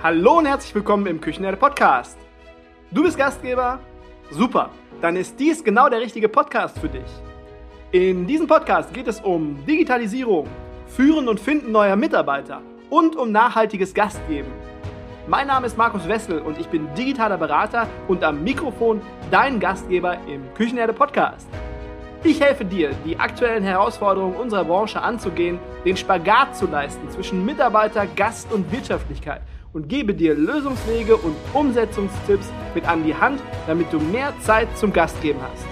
[0.00, 2.16] Hallo und herzlich willkommen im Küchenherde Podcast.
[2.92, 3.80] Du bist Gastgeber?
[4.30, 4.70] Super,
[5.02, 7.10] dann ist dies genau der richtige Podcast für dich.
[7.90, 10.46] In diesem Podcast geht es um Digitalisierung,
[10.86, 14.52] Führen und Finden neuer Mitarbeiter und um nachhaltiges Gastgeben.
[15.26, 19.00] Mein Name ist Markus Wessel und ich bin digitaler Berater und am Mikrofon
[19.32, 21.48] dein Gastgeber im Küchenherde Podcast.
[22.22, 28.06] Ich helfe dir, die aktuellen Herausforderungen unserer Branche anzugehen, den Spagat zu leisten zwischen Mitarbeiter,
[28.06, 29.42] Gast und Wirtschaftlichkeit
[29.72, 34.92] und gebe dir Lösungswege und Umsetzungstipps mit an die Hand, damit du mehr Zeit zum
[34.92, 35.66] Gastgeben hast.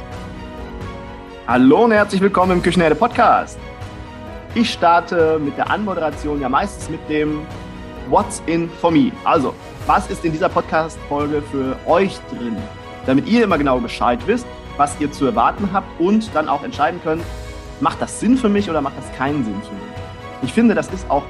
[1.46, 3.58] Hallo und herzlich willkommen im Küchenherde Podcast.
[4.54, 7.46] Ich starte mit der Anmoderation ja meistens mit dem
[8.08, 9.12] What's in for me.
[9.24, 9.54] Also,
[9.86, 12.56] was ist in dieser Podcast-Folge für euch drin?
[13.06, 17.00] Damit ihr immer genau Bescheid wisst, was ihr zu erwarten habt und dann auch entscheiden
[17.02, 17.22] könnt,
[17.80, 19.82] macht das Sinn für mich oder macht das keinen Sinn für mich?
[20.42, 21.22] Ich finde, das ist auch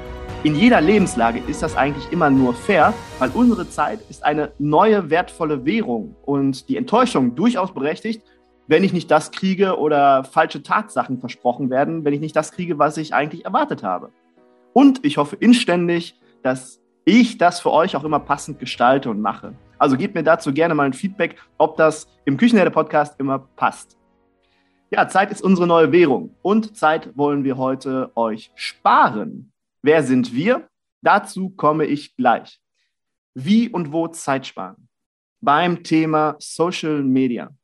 [0.43, 5.09] in jeder Lebenslage ist das eigentlich immer nur fair, weil unsere Zeit ist eine neue
[5.09, 8.21] wertvolle Währung und die Enttäuschung durchaus berechtigt,
[8.67, 12.77] wenn ich nicht das kriege oder falsche Tatsachen versprochen werden, wenn ich nicht das kriege,
[12.77, 14.11] was ich eigentlich erwartet habe.
[14.73, 19.53] Und ich hoffe inständig, dass ich das für euch auch immer passend gestalte und mache.
[19.79, 23.97] Also gebt mir dazu gerne mal ein Feedback, ob das im Küchenherde-Podcast immer passt.
[24.91, 29.51] Ja, Zeit ist unsere neue Währung und Zeit wollen wir heute euch sparen.
[29.87, 30.67] Wer sind wir?
[31.01, 32.59] Dazu komme ich gleich.
[33.33, 34.89] Wie und wo Zeit sparen?
[35.39, 37.55] Beim Thema Social Media.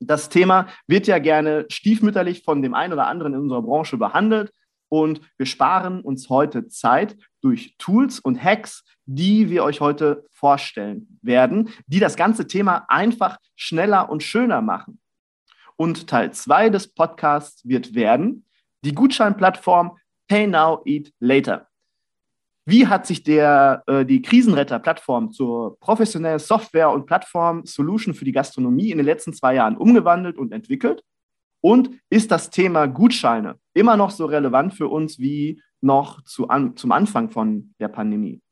[0.00, 4.50] Das Thema wird ja gerne stiefmütterlich von dem einen oder anderen in unserer Branche behandelt
[4.88, 11.20] und wir sparen uns heute Zeit durch Tools und Hacks, die wir euch heute vorstellen
[11.22, 14.98] werden, die das ganze Thema einfach schneller und schöner machen.
[15.76, 18.46] Und Teil 2 des Podcasts wird werden
[18.84, 19.96] die Gutscheinplattform
[20.28, 21.68] Pay Now, Eat Later.
[22.68, 28.90] Wie hat sich der, äh, die Krisenretter-Plattform zur professionellen Software- und Plattform-Solution für die Gastronomie
[28.90, 31.02] in den letzten zwei Jahren umgewandelt und entwickelt?
[31.60, 36.76] Und ist das Thema Gutscheine immer noch so relevant für uns wie noch zu an,
[36.76, 38.42] zum Anfang von der Pandemie?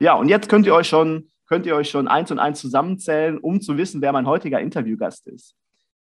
[0.00, 3.38] Ja, und jetzt könnt ihr euch schon, könnt ihr euch schon eins und eins zusammenzählen,
[3.38, 5.54] um zu wissen, wer mein heutiger Interviewgast ist.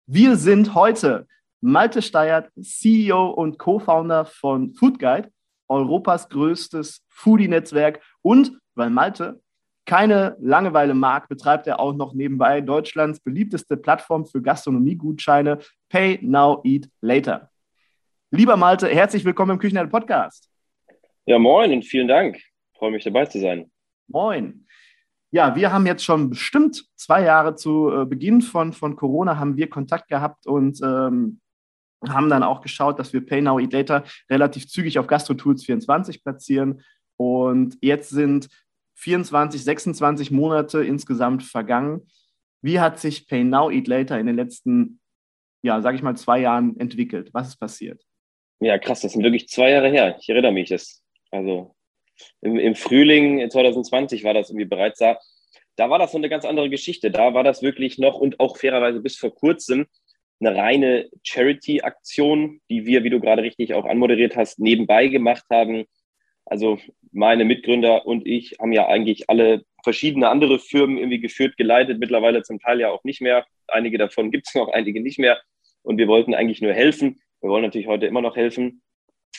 [0.06, 1.26] Wir sind heute
[1.66, 5.30] Malte Steyert, CEO und Co-Founder von Food Guide,
[5.66, 8.02] Europas größtes Foodie-Netzwerk.
[8.20, 9.40] Und weil Malte
[9.86, 15.58] keine Langeweile mag, betreibt er auch noch nebenbei Deutschlands beliebteste Plattform für Gastronomiegutscheine,
[15.88, 17.48] Pay Now, Eat Later.
[18.30, 20.50] Lieber Malte, herzlich willkommen im Küchenherd Podcast.
[21.24, 22.36] Ja, moin und vielen Dank.
[22.36, 23.70] Ich freue mich dabei zu sein.
[24.08, 24.66] Moin.
[25.30, 29.56] Ja, wir haben jetzt schon bestimmt zwei Jahre zu äh, Beginn von, von Corona haben
[29.56, 31.40] wir Kontakt gehabt und ähm,
[32.08, 36.22] haben dann auch geschaut, dass wir Pay Now Eat Later relativ zügig auf GastroTools 24
[36.22, 36.82] platzieren.
[37.16, 38.48] Und jetzt sind
[38.96, 42.06] 24, 26 Monate insgesamt vergangen.
[42.62, 45.00] Wie hat sich Pay Now Eat Later in den letzten,
[45.62, 47.30] ja, sage ich mal, zwei Jahren entwickelt?
[47.32, 48.02] Was ist passiert?
[48.60, 50.16] Ja, krass, das sind wirklich zwei Jahre her.
[50.20, 51.74] Ich erinnere mich, das, also
[52.40, 55.18] im, im Frühling 2020 war das irgendwie bereits da.
[55.76, 57.10] Da war das so eine ganz andere Geschichte.
[57.10, 59.86] Da war das wirklich noch und auch fairerweise bis vor kurzem
[60.46, 65.84] eine reine Charity-Aktion, die wir, wie du gerade richtig auch anmoderiert hast, nebenbei gemacht haben.
[66.46, 66.78] Also
[67.12, 72.42] meine Mitgründer und ich haben ja eigentlich alle verschiedene andere Firmen irgendwie geführt, geleitet, mittlerweile
[72.42, 73.46] zum Teil ja auch nicht mehr.
[73.68, 75.40] Einige davon gibt es noch, einige nicht mehr.
[75.82, 77.20] Und wir wollten eigentlich nur helfen.
[77.40, 78.82] Wir wollen natürlich heute immer noch helfen.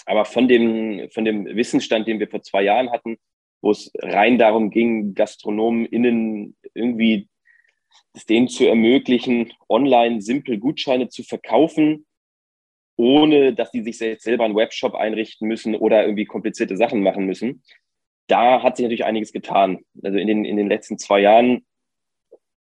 [0.06, 3.18] Aber von dem, von dem Wissensstand, den wir vor zwei Jahren hatten,
[3.62, 7.28] wo es rein darum ging, Gastronomen innen irgendwie
[8.14, 12.06] es denen zu ermöglichen, online simpel Gutscheine zu verkaufen,
[12.98, 17.64] ohne dass die sich selber einen Webshop einrichten müssen oder irgendwie komplizierte Sachen machen müssen.
[18.28, 19.80] Da hat sich natürlich einiges getan.
[20.02, 21.66] Also in den, in den letzten zwei Jahren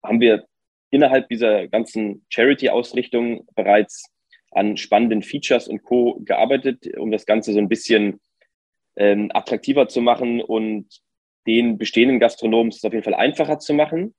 [0.02, 0.46] haben wir
[0.90, 4.10] innerhalb dieser ganzen Charity-Ausrichtung bereits
[4.50, 6.20] an spannenden Features und Co.
[6.24, 8.20] gearbeitet, um das Ganze so ein bisschen
[8.96, 10.86] ähm, attraktiver zu machen und
[11.46, 14.14] den bestehenden Gastronomen es auf jeden Fall einfacher zu machen.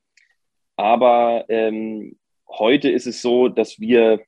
[0.79, 2.17] Aber ähm,
[2.47, 4.21] heute ist es so, dass wir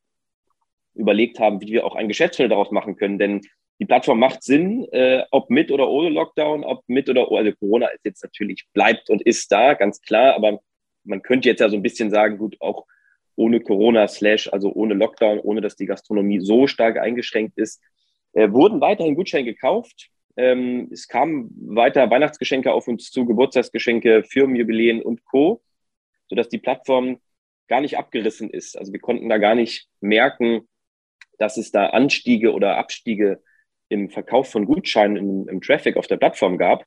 [0.93, 3.17] überlegt haben, wie wir auch ein Geschäftsmodell daraus machen können.
[3.17, 3.39] Denn
[3.79, 7.45] die Plattform macht Sinn, äh, ob mit oder ohne Lockdown, ob mit oder ohne.
[7.45, 10.35] Also Corona ist jetzt natürlich, bleibt und ist da, ganz klar.
[10.35, 10.59] Aber
[11.05, 12.85] man könnte jetzt ja so ein bisschen sagen, gut, auch
[13.37, 17.81] ohne Corona slash, also ohne Lockdown, ohne dass die Gastronomie so stark eingeschränkt ist,
[18.33, 20.09] äh, wurden weiterhin Gutscheine gekauft.
[20.35, 25.61] Ähm, es kamen weiter Weihnachtsgeschenke auf uns zu, Geburtstagsgeschenke, Firmenjubiläen und Co
[26.31, 27.19] sodass die Plattform
[27.67, 28.77] gar nicht abgerissen ist.
[28.77, 30.61] Also wir konnten da gar nicht merken,
[31.37, 33.43] dass es da Anstiege oder Abstiege
[33.89, 36.85] im Verkauf von Gutscheinen im, im Traffic auf der Plattform gab,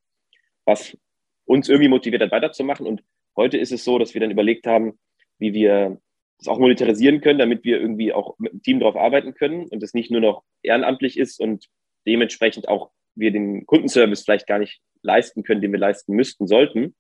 [0.65, 0.97] was
[1.45, 2.87] uns irgendwie motiviert hat, weiterzumachen.
[2.87, 3.05] Und
[3.37, 4.99] heute ist es so, dass wir dann überlegt haben,
[5.39, 6.01] wie wir
[6.39, 9.83] das auch monetarisieren können, damit wir irgendwie auch mit dem Team darauf arbeiten können und
[9.83, 11.67] es nicht nur noch ehrenamtlich ist und
[12.07, 16.95] dementsprechend auch wir den Kundenservice vielleicht gar nicht leisten können, den wir leisten müssten, sollten,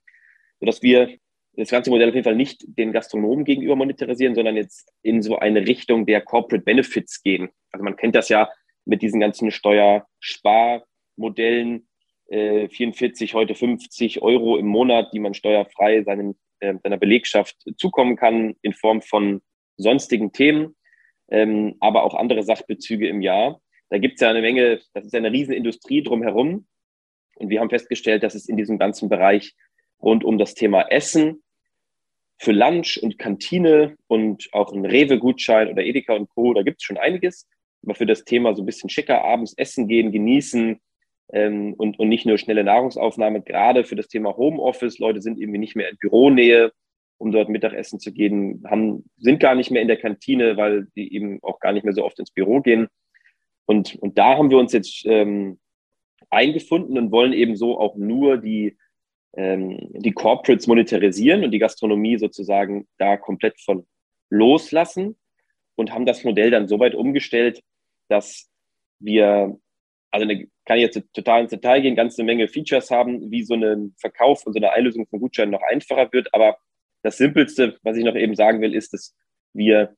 [0.60, 1.16] sodass wir
[1.56, 5.38] das ganze Modell auf jeden Fall nicht den Gastronomen gegenüber monetarisieren, sondern jetzt in so
[5.38, 7.50] eine Richtung der Corporate Benefits gehen.
[7.70, 8.50] Also man kennt das ja
[8.84, 11.88] mit diesen ganzen Steuersparmodellen,
[12.28, 18.16] äh, 44, heute 50 Euro im Monat, die man steuerfrei seinen, äh, seiner Belegschaft zukommen
[18.16, 19.42] kann in Form von
[19.76, 20.74] sonstigen Themen,
[21.30, 23.60] ähm, aber auch andere Sachbezüge im Jahr.
[23.90, 26.66] Da gibt es ja eine Menge, das ist eine Riesenindustrie drumherum.
[27.36, 29.54] Und wir haben festgestellt, dass es in diesem ganzen Bereich
[30.00, 31.43] rund um das Thema Essen
[32.38, 36.84] für Lunch und Kantine und auch ein Rewe-Gutschein oder Edeka und Co., da gibt es
[36.84, 37.48] schon einiges.
[37.82, 40.80] Aber für das Thema so ein bisschen schicker abends essen gehen, genießen
[41.32, 45.58] ähm, und, und nicht nur schnelle Nahrungsaufnahme, gerade für das Thema Homeoffice, Leute sind irgendwie
[45.58, 46.72] nicht mehr in Büronähe,
[47.18, 51.14] um dort Mittagessen zu gehen, haben, sind gar nicht mehr in der Kantine, weil die
[51.14, 52.88] eben auch gar nicht mehr so oft ins Büro gehen.
[53.66, 55.58] Und, und da haben wir uns jetzt ähm,
[56.30, 58.76] eingefunden und wollen eben so auch nur die
[59.36, 63.86] ähm, die Corporates monetarisieren und die Gastronomie sozusagen da komplett von
[64.30, 65.16] loslassen
[65.76, 67.62] und haben das Modell dann so weit umgestellt,
[68.08, 68.48] dass
[69.00, 69.58] wir,
[70.10, 73.54] also eine, kann ich jetzt total ins Detail gehen, ganze Menge Features haben, wie so
[73.54, 76.32] ein Verkauf und so eine Einlösung von Gutscheinen noch einfacher wird.
[76.32, 76.58] Aber
[77.02, 79.14] das Simpelste, was ich noch eben sagen will, ist, dass
[79.52, 79.96] wir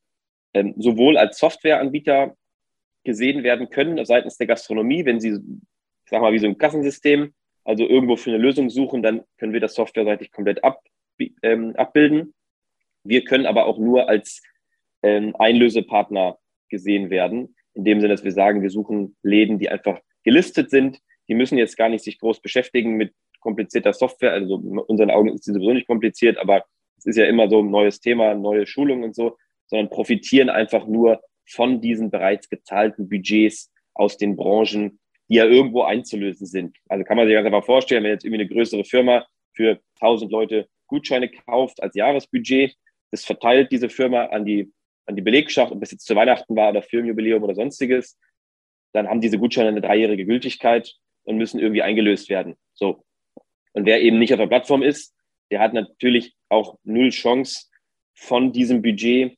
[0.54, 2.36] ähm, sowohl als Softwareanbieter
[3.04, 7.34] gesehen werden können seitens der Gastronomie, wenn sie, ich sag mal, wie so ein Kassensystem
[7.66, 10.84] also irgendwo für eine Lösung suchen, dann können wir das softwareseitig komplett ab,
[11.42, 12.32] ähm, abbilden.
[13.02, 14.40] Wir können aber auch nur als
[15.02, 20.00] ähm, Einlösepartner gesehen werden, in dem Sinne, dass wir sagen, wir suchen Läden, die einfach
[20.22, 21.00] gelistet sind.
[21.28, 24.32] Die müssen jetzt gar nicht sich groß beschäftigen mit komplizierter Software.
[24.32, 26.64] Also in unseren Augen ist sie sowieso nicht kompliziert, aber
[26.98, 29.36] es ist ja immer so ein neues Thema, neue Schulungen und so,
[29.66, 35.82] sondern profitieren einfach nur von diesen bereits gezahlten Budgets aus den Branchen, die ja irgendwo
[35.82, 36.76] einzulösen sind.
[36.88, 40.30] Also kann man sich ganz einfach vorstellen, wenn jetzt irgendwie eine größere Firma für 1000
[40.30, 42.76] Leute Gutscheine kauft als Jahresbudget,
[43.10, 44.72] das verteilt diese Firma an die,
[45.06, 48.18] an die Belegschaft, ob es jetzt zu Weihnachten war oder Firmenjubiläum oder sonstiges,
[48.92, 50.94] dann haben diese Gutscheine eine dreijährige Gültigkeit
[51.24, 52.56] und müssen irgendwie eingelöst werden.
[52.74, 53.04] So.
[53.72, 55.14] Und wer eben nicht auf der Plattform ist,
[55.50, 57.66] der hat natürlich auch null Chance,
[58.16, 59.36] von diesem Budget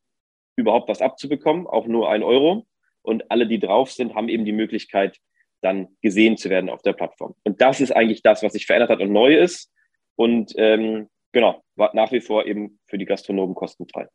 [0.57, 2.67] überhaupt was abzubekommen, auch nur ein Euro.
[3.03, 5.19] Und alle, die drauf sind, haben eben die Möglichkeit,
[5.61, 7.35] dann gesehen zu werden auf der Plattform.
[7.45, 9.73] Und das ist eigentlich das, was sich verändert hat und neu ist.
[10.17, 14.09] Und ähm, genau, war nach wie vor eben für die Gastronomen kostenfrei.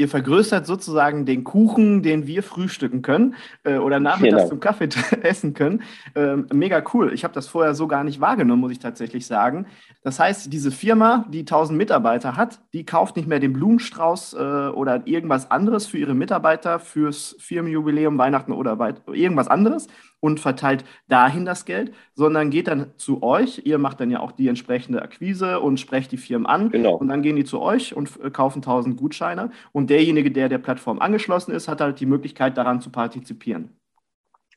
[0.00, 4.48] Ihr vergrößert sozusagen den Kuchen, den wir frühstücken können äh, oder nachmittags genau.
[4.48, 4.88] zum Kaffee
[5.22, 5.82] essen können.
[6.14, 7.12] Ähm, mega cool.
[7.12, 9.66] Ich habe das vorher so gar nicht wahrgenommen, muss ich tatsächlich sagen.
[10.02, 14.36] Das heißt, diese Firma, die 1000 Mitarbeiter hat, die kauft nicht mehr den Blumenstrauß äh,
[14.38, 18.78] oder irgendwas anderes für ihre Mitarbeiter fürs Firmenjubiläum, Weihnachten oder
[19.12, 19.86] irgendwas anderes,
[20.20, 23.62] und verteilt dahin das Geld, sondern geht dann zu euch.
[23.64, 26.70] Ihr macht dann ja auch die entsprechende Akquise und sprecht die Firmen an.
[26.70, 26.94] Genau.
[26.94, 29.50] Und dann gehen die zu euch und äh, kaufen 1000 Gutscheine.
[29.72, 33.78] Und derjenige, der der Plattform angeschlossen ist, hat halt die Möglichkeit, daran zu partizipieren.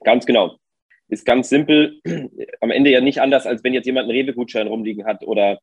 [0.04, 0.58] Ganz genau.
[1.10, 2.00] Ist ganz simpel.
[2.62, 5.60] Am Ende ja nicht anders, als wenn jetzt jemand einen Rewe-Gutschein rumliegen hat oder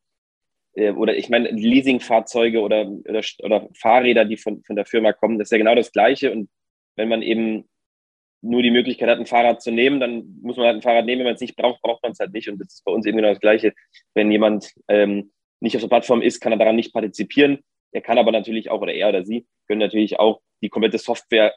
[0.74, 5.38] äh, oder ich meine, Leasingfahrzeuge oder, oder, oder, Fahrräder, die von, von der Firma kommen,
[5.38, 6.32] das ist ja genau das Gleiche.
[6.32, 6.48] Und
[6.96, 7.68] wenn man eben
[8.42, 11.20] nur die Möglichkeit hat, ein Fahrrad zu nehmen, dann muss man halt ein Fahrrad nehmen.
[11.20, 12.48] Wenn man es nicht braucht, braucht man es halt nicht.
[12.48, 13.74] Und das ist bei uns eben genau das Gleiche.
[14.14, 17.58] Wenn jemand ähm, nicht auf der Plattform ist, kann er daran nicht partizipieren.
[17.92, 21.54] Er kann aber natürlich auch, oder er oder sie, können natürlich auch die komplette Software,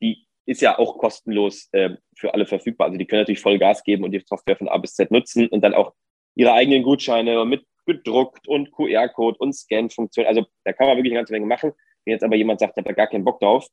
[0.00, 2.86] die ist ja auch kostenlos äh, für alle verfügbar.
[2.86, 5.48] Also die können natürlich voll Gas geben und die Software von A bis Z nutzen
[5.48, 5.94] und dann auch
[6.34, 10.26] ihre eigenen Gutscheine mit gedruckt und QR-Code und Scan-Funktion.
[10.26, 11.72] Also da kann man wirklich eine ganze Menge machen.
[12.04, 13.66] Wenn jetzt aber jemand sagt, ich habe da gar keinen Bock drauf,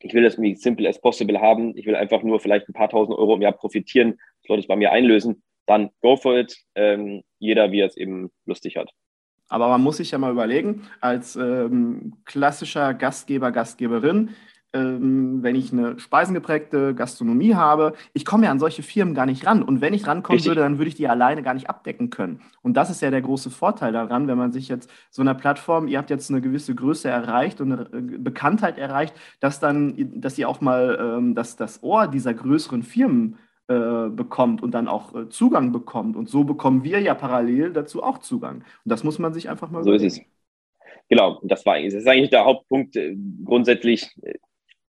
[0.00, 2.90] ich will das irgendwie simple as possible haben, ich will einfach nur vielleicht ein paar
[2.90, 6.56] tausend Euro im Jahr profitieren, dass Leute bei mir einlösen, dann go for it.
[6.74, 8.90] Ähm, jeder, wie er es eben lustig hat.
[9.48, 14.30] Aber man muss sich ja mal überlegen, als ähm, klassischer Gastgeber, Gastgeberin,
[14.76, 19.46] ähm, wenn ich eine speisengeprägte Gastronomie habe, ich komme ja an solche Firmen gar nicht
[19.46, 19.62] ran.
[19.62, 20.50] Und wenn ich rankommen Richtig.
[20.50, 22.40] würde, dann würde ich die alleine gar nicht abdecken können.
[22.62, 25.88] Und das ist ja der große Vorteil daran, wenn man sich jetzt so einer Plattform,
[25.88, 30.36] ihr habt jetzt eine gewisse Größe erreicht und eine äh, Bekanntheit erreicht, dass dann, dass
[30.36, 33.38] ihr auch mal ähm, das, das Ohr dieser größeren Firmen
[33.68, 36.16] äh, bekommt und dann auch äh, Zugang bekommt.
[36.16, 38.56] Und so bekommen wir ja parallel dazu auch Zugang.
[38.56, 40.06] Und das muss man sich einfach mal So überlegen.
[40.06, 40.24] ist es.
[41.08, 42.96] Genau, das war das ist eigentlich der Hauptpunkt.
[42.96, 44.10] Äh, grundsätzlich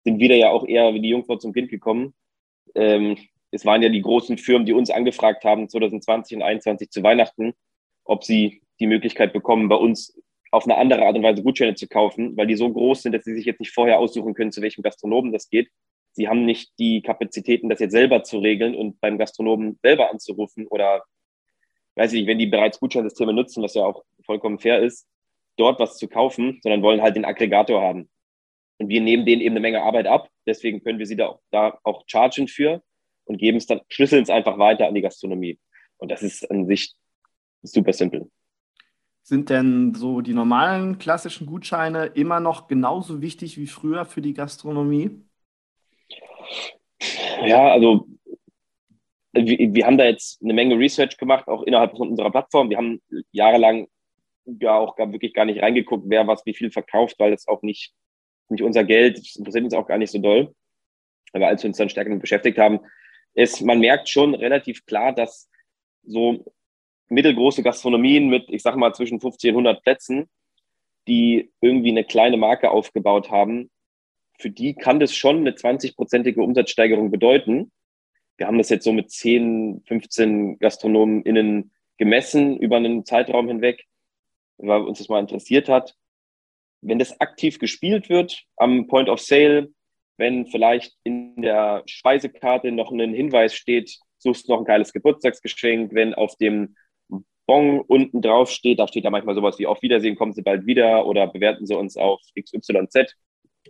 [0.04, 2.14] sind wir da ja auch eher wie die Jungfrau zum Kind gekommen.
[2.74, 3.16] Ähm,
[3.50, 7.54] es waren ja die großen Firmen, die uns angefragt haben 2020 und 2021 zu Weihnachten
[8.06, 10.18] ob sie die Möglichkeit bekommen, bei uns
[10.52, 13.24] auf eine andere Art und Weise Gutscheine zu kaufen, weil die so groß sind, dass
[13.24, 15.68] sie sich jetzt nicht vorher aussuchen können, zu welchem Gastronomen das geht.
[16.16, 20.66] Sie haben nicht die Kapazitäten, das jetzt selber zu regeln und beim Gastronomen selber anzurufen
[20.66, 21.04] oder,
[21.94, 25.06] weiß ich nicht, wenn die bereits Gutscheinsysteme nutzen, was ja auch vollkommen fair ist,
[25.58, 28.08] dort was zu kaufen, sondern wollen halt den Aggregator haben.
[28.78, 30.30] Und wir nehmen denen eben eine Menge Arbeit ab.
[30.46, 32.82] Deswegen können wir sie da, da auch chargen für
[33.24, 35.58] und geben es dann, schlüsseln es einfach weiter an die Gastronomie.
[35.98, 36.94] Und das ist an sich
[37.62, 38.30] super simpel.
[39.22, 44.32] Sind denn so die normalen klassischen Gutscheine immer noch genauso wichtig wie früher für die
[44.32, 45.25] Gastronomie?
[47.44, 48.06] Ja, also
[49.32, 52.70] wir, wir haben da jetzt eine Menge Research gemacht, auch innerhalb von unserer Plattform.
[52.70, 53.88] Wir haben jahrelang
[54.46, 57.62] ja auch gar, wirklich gar nicht reingeguckt, wer was wie viel verkauft, weil das auch
[57.62, 57.92] nicht,
[58.48, 60.54] nicht unser Geld, das interessiert uns auch gar nicht so doll.
[61.32, 62.80] Aber als wir uns dann stärker damit beschäftigt haben,
[63.34, 65.50] ist, man merkt schon relativ klar, dass
[66.04, 66.44] so
[67.08, 70.28] mittelgroße Gastronomien mit, ich sage mal, zwischen 50 und 100 Plätzen,
[71.08, 73.70] die irgendwie eine kleine Marke aufgebaut haben,
[74.38, 77.70] für die kann das schon eine 20-prozentige Umsatzsteigerung bedeuten.
[78.36, 83.84] Wir haben das jetzt so mit 10, 15 GastronomInnen gemessen über einen Zeitraum hinweg,
[84.58, 85.94] weil uns das mal interessiert hat.
[86.82, 89.68] Wenn das aktiv gespielt wird am Point of Sale,
[90.18, 96.14] wenn vielleicht in der Speisekarte noch ein Hinweis steht, suchst noch ein geiles Geburtstagsgeschenk, wenn
[96.14, 96.76] auf dem
[97.46, 100.66] Bon unten drauf steht, da steht ja manchmal sowas wie auf Wiedersehen, kommen Sie bald
[100.66, 103.14] wieder oder bewerten Sie uns auf XYZ.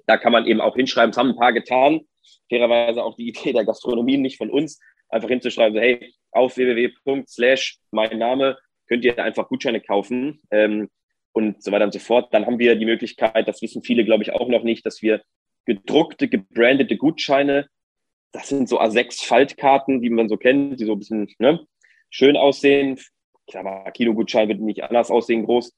[0.07, 2.01] Da kann man eben auch hinschreiben, es haben ein paar getan.
[2.49, 7.79] Fairerweise auch die Idee der Gastronomie, nicht von uns, einfach hinzuschreiben, so, hey, auf www.slash
[7.91, 8.59] mein Name
[8.89, 10.89] könnt ihr einfach Gutscheine kaufen ähm,
[11.33, 12.33] und so weiter und so fort.
[12.33, 15.23] Dann haben wir die Möglichkeit, das wissen viele, glaube ich, auch noch nicht, dass wir
[15.65, 17.69] gedruckte, gebrandete Gutscheine,
[18.33, 21.67] das sind so A6-Faltkarten, die man so kennt, die so ein bisschen ne,
[22.11, 22.99] schön aussehen.
[23.47, 25.75] Ich sag Kinogutschein wird nicht anders aussehen, groß.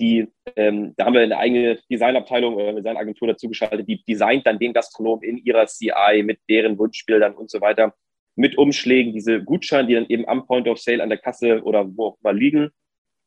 [0.00, 4.46] Die, ähm, da haben wir eine eigene Designabteilung oder eine Designagentur dazu geschaltet, die designt
[4.46, 7.94] dann den Gastronom in ihrer CI mit deren Wunschbildern und so weiter,
[8.36, 11.86] mit Umschlägen, diese Gutscheine, die dann eben am Point of Sale an der Kasse oder
[11.96, 12.70] wo auch immer liegen,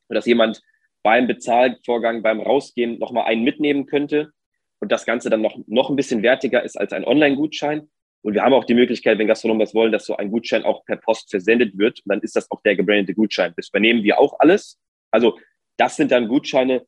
[0.10, 0.62] dass jemand
[1.04, 4.32] beim Bezahlvorgang, beim Rausgehen nochmal einen mitnehmen könnte
[4.80, 7.90] und das Ganze dann noch, noch ein bisschen wertiger ist als ein Online-Gutschein.
[8.24, 10.84] Und wir haben auch die Möglichkeit, wenn Gastronomen das wollen, dass so ein Gutschein auch
[10.86, 12.00] per Post versendet wird.
[12.00, 13.54] Und dann ist das auch der gebrandete Gutschein.
[13.56, 14.80] Das übernehmen wir auch alles.
[15.12, 15.40] Also
[15.78, 16.86] das sind dann Gutscheine,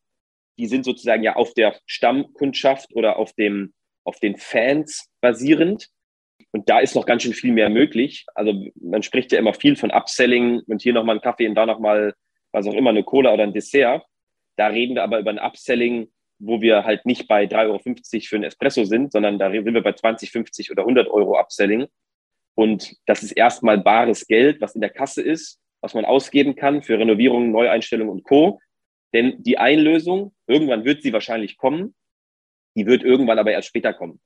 [0.57, 5.87] die sind sozusagen ja auf der Stammkundschaft oder auf dem, auf den Fans basierend.
[6.51, 8.25] Und da ist noch ganz schön viel mehr möglich.
[8.35, 11.65] Also man spricht ja immer viel von Upselling und hier nochmal ein Kaffee und da
[11.65, 12.13] nochmal,
[12.51, 14.03] was auch immer, eine Cola oder ein Dessert.
[14.57, 17.79] Da reden wir aber über ein Upselling, wo wir halt nicht bei 3,50 Euro
[18.25, 21.87] für ein Espresso sind, sondern da sind wir bei 20, 50 oder 100 Euro Upselling.
[22.55, 26.81] Und das ist erstmal bares Geld, was in der Kasse ist, was man ausgeben kann
[26.81, 28.59] für Renovierungen, Neueinstellungen und Co.
[29.13, 31.95] Denn die Einlösung, irgendwann wird sie wahrscheinlich kommen,
[32.75, 34.19] die wird irgendwann aber erst später kommen.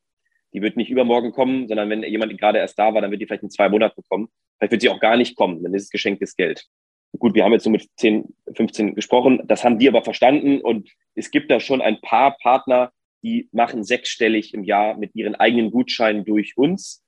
[0.54, 3.26] Die wird nicht übermorgen kommen, sondern wenn jemand gerade erst da war, dann wird die
[3.26, 4.30] vielleicht in zwei Monaten kommen.
[4.58, 6.66] Vielleicht wird sie auch gar nicht kommen, dann ist es geschenktes Geld.
[7.18, 10.90] Gut, wir haben jetzt so mit 10, 15 gesprochen, das haben die aber verstanden und
[11.16, 12.92] es gibt da schon ein paar Partner,
[13.24, 17.04] die machen sechsstellig im Jahr mit ihren eigenen Gutscheinen durch uns.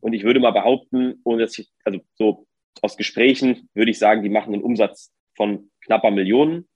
[0.00, 2.46] Und ich würde mal behaupten, ohne dass ich, also so
[2.82, 6.68] aus Gesprächen würde ich sagen, die machen einen Umsatz von knapper Millionen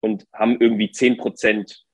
[0.00, 1.84] und haben irgendwie 10 Prozent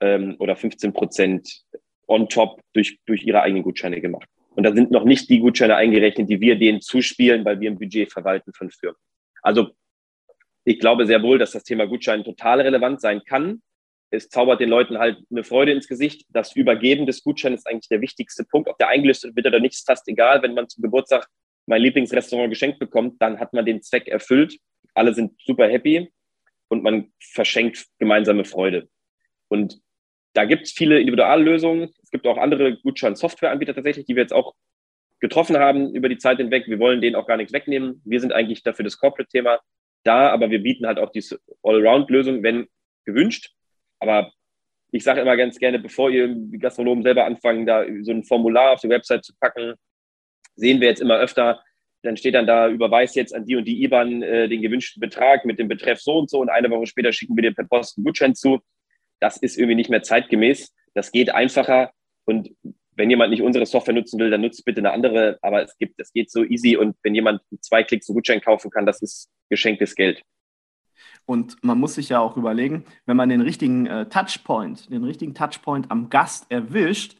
[0.00, 1.62] ähm, oder 15 Prozent
[2.06, 4.28] on top durch, durch ihre eigenen Gutscheine gemacht.
[4.50, 7.78] Und da sind noch nicht die Gutscheine eingerechnet, die wir denen zuspielen, weil wir ein
[7.78, 8.98] Budget verwalten von Firmen.
[9.42, 9.70] Also
[10.64, 13.62] ich glaube sehr wohl, dass das Thema Gutschein total relevant sein kann.
[14.10, 16.24] Es zaubert den Leuten halt eine Freude ins Gesicht.
[16.28, 18.68] Das Übergeben des Gutscheins ist eigentlich der wichtigste Punkt.
[18.68, 20.42] Ob der eingelöst wird oder nicht, ist fast egal.
[20.42, 21.26] Wenn man zum Geburtstag
[21.66, 24.56] mein Lieblingsrestaurant geschenkt bekommt, dann hat man den Zweck erfüllt.
[24.94, 26.12] Alle sind super happy
[26.74, 28.88] und man verschenkt gemeinsame Freude.
[29.48, 29.80] Und
[30.34, 31.94] da gibt es viele Individuallösungen.
[32.02, 34.54] Es gibt auch andere Gutschein-Software-Anbieter tatsächlich, die wir jetzt auch
[35.20, 36.66] getroffen haben über die Zeit hinweg.
[36.66, 38.02] Wir wollen denen auch gar nichts wegnehmen.
[38.04, 39.60] Wir sind eigentlich dafür das Corporate-Thema
[40.02, 41.24] da, aber wir bieten halt auch die
[41.62, 42.66] Allround-Lösung, wenn
[43.06, 43.52] gewünscht.
[44.00, 44.32] Aber
[44.90, 48.80] ich sage immer ganz gerne, bevor ihr Gastronomen selber anfangen, da so ein Formular auf
[48.80, 49.74] die Website zu packen,
[50.56, 51.62] sehen wir jetzt immer öfter,
[52.04, 55.44] dann steht dann da, überweist jetzt an die und die IBAN äh, den gewünschten Betrag
[55.44, 57.96] mit dem Betreff so und so und eine Woche später schicken wir dir per Post
[57.96, 58.60] einen Gutschein zu.
[59.20, 60.74] Das ist irgendwie nicht mehr zeitgemäß.
[60.94, 61.90] Das geht einfacher
[62.24, 62.50] und
[62.96, 65.38] wenn jemand nicht unsere Software nutzen will, dann nutzt bitte eine andere.
[65.42, 68.70] Aber es gibt, es geht so easy und wenn jemand zwei Klicks einen Gutschein kaufen
[68.70, 70.22] kann, das ist geschenktes Geld.
[71.26, 75.34] Und man muss sich ja auch überlegen, wenn man den richtigen äh, Touchpoint, den richtigen
[75.34, 77.16] Touchpoint am Gast erwischt,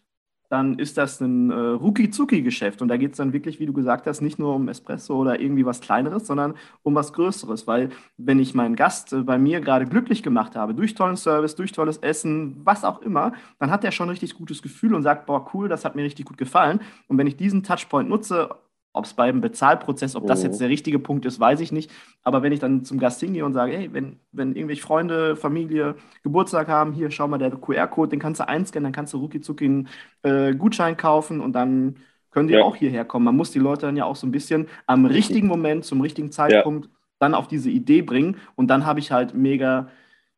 [0.49, 2.83] dann ist das ein äh, Ruki-Zuki-Geschäft.
[2.83, 5.41] Und da geht es dann wirklich, wie du gesagt hast, nicht nur um Espresso oder
[5.41, 7.67] irgendwie was Kleineres, sondern um was Größeres.
[7.67, 11.55] Weil wenn ich meinen Gast äh, bei mir gerade glücklich gemacht habe, durch tollen Service,
[11.55, 15.03] durch tolles Essen, was auch immer, dann hat er schon ein richtig gutes Gefühl und
[15.03, 16.81] sagt, boah, cool, das hat mir richtig gut gefallen.
[17.09, 18.51] Und wenn ich diesen Touchpoint nutze,
[18.95, 20.59] ob es beim Bezahlprozess, ob das jetzt mhm.
[20.61, 21.91] der richtige Punkt ist, weiß ich nicht.
[22.23, 25.97] Aber wenn ich dann zum Gast hingehe und sage, hey, wenn, wenn irgendwelche Freunde, Familie
[26.23, 29.41] Geburtstag haben, hier, schau mal, der QR-Code, den kannst du einscannen, dann kannst du rucki
[29.65, 29.89] einen
[30.23, 31.97] äh, Gutschein kaufen und dann
[32.31, 32.63] können die ja.
[32.63, 33.25] auch hierher kommen.
[33.25, 36.31] Man muss die Leute dann ja auch so ein bisschen am richtigen Moment, zum richtigen
[36.31, 36.93] Zeitpunkt ja.
[37.19, 38.37] dann auf diese Idee bringen.
[38.55, 39.89] Und dann habe ich halt mega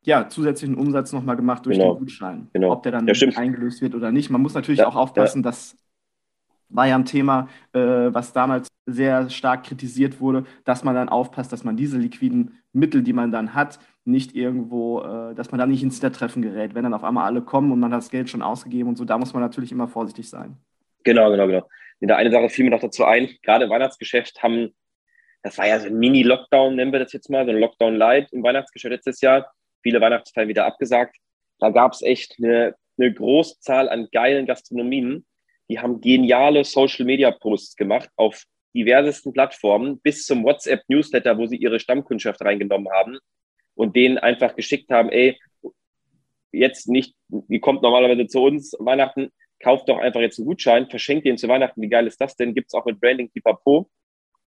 [0.03, 1.95] ja, zusätzlichen Umsatz nochmal gemacht durch genau.
[1.95, 2.49] den Gutschein.
[2.55, 2.73] Genau.
[2.73, 4.31] Ob der dann ja, eingelöst wird oder nicht.
[4.31, 5.77] Man muss natürlich auch aufpassen, dass
[6.69, 11.53] war ja ein Thema, äh, was damals sehr stark kritisiert wurde, dass man dann aufpasst,
[11.53, 15.67] dass man diese liquiden Mittel, die man dann hat, nicht irgendwo, äh, dass man da
[15.67, 18.31] nicht ins Treffen gerät, wenn dann auf einmal alle kommen und man hat das Geld
[18.31, 20.57] schon ausgegeben und so, da muss man natürlich immer vorsichtig sein.
[21.03, 21.69] Genau, genau, genau.
[22.01, 24.75] In der eine Sache fiel mir noch dazu ein, gerade im Weihnachtsgeschäft haben,
[25.43, 28.43] das war ja so ein Mini-Lockdown, nennen wir das jetzt mal, so ein Lockdown-Light im
[28.43, 31.17] Weihnachtsgeschäft letztes Jahr, viele Weihnachtsfeiern wieder abgesagt.
[31.59, 35.25] Da gab es echt eine, eine große Zahl an geilen Gastronomien,
[35.69, 38.45] die haben geniale Social-Media-Posts gemacht auf
[38.75, 43.19] diversesten Plattformen bis zum WhatsApp-Newsletter, wo sie ihre Stammkundschaft reingenommen haben
[43.75, 45.39] und denen einfach geschickt haben, ey,
[46.53, 49.31] jetzt nicht, die kommt normalerweise zu uns Weihnachten,
[49.61, 52.55] kauft doch einfach jetzt einen Gutschein, verschenkt den zu Weihnachten, wie geil ist das denn?
[52.55, 53.91] Gibt es auch mit Branding Pipapo.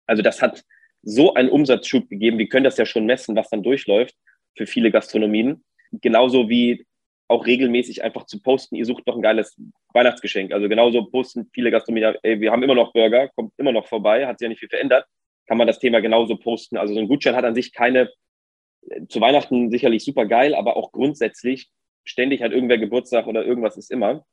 [0.06, 0.64] Also das hat
[1.02, 4.14] so einen Umsatzschub gegeben, wir können das ja schon messen, was dann durchläuft
[4.56, 5.64] für viele Gastronomien.
[5.90, 6.86] Genauso wie
[7.32, 9.56] auch regelmäßig einfach zu posten, ihr sucht doch ein geiles
[9.92, 10.52] Weihnachtsgeschenk.
[10.52, 14.26] Also genauso posten viele Gastronomien, ey, wir haben immer noch Burger, kommt immer noch vorbei,
[14.26, 15.06] hat sich ja nicht viel verändert,
[15.46, 16.76] kann man das Thema genauso posten.
[16.76, 18.10] Also so ein Gutschein hat an sich keine,
[19.08, 21.70] zu Weihnachten sicherlich super geil, aber auch grundsätzlich
[22.04, 24.24] ständig hat irgendwer Geburtstag oder irgendwas ist immer.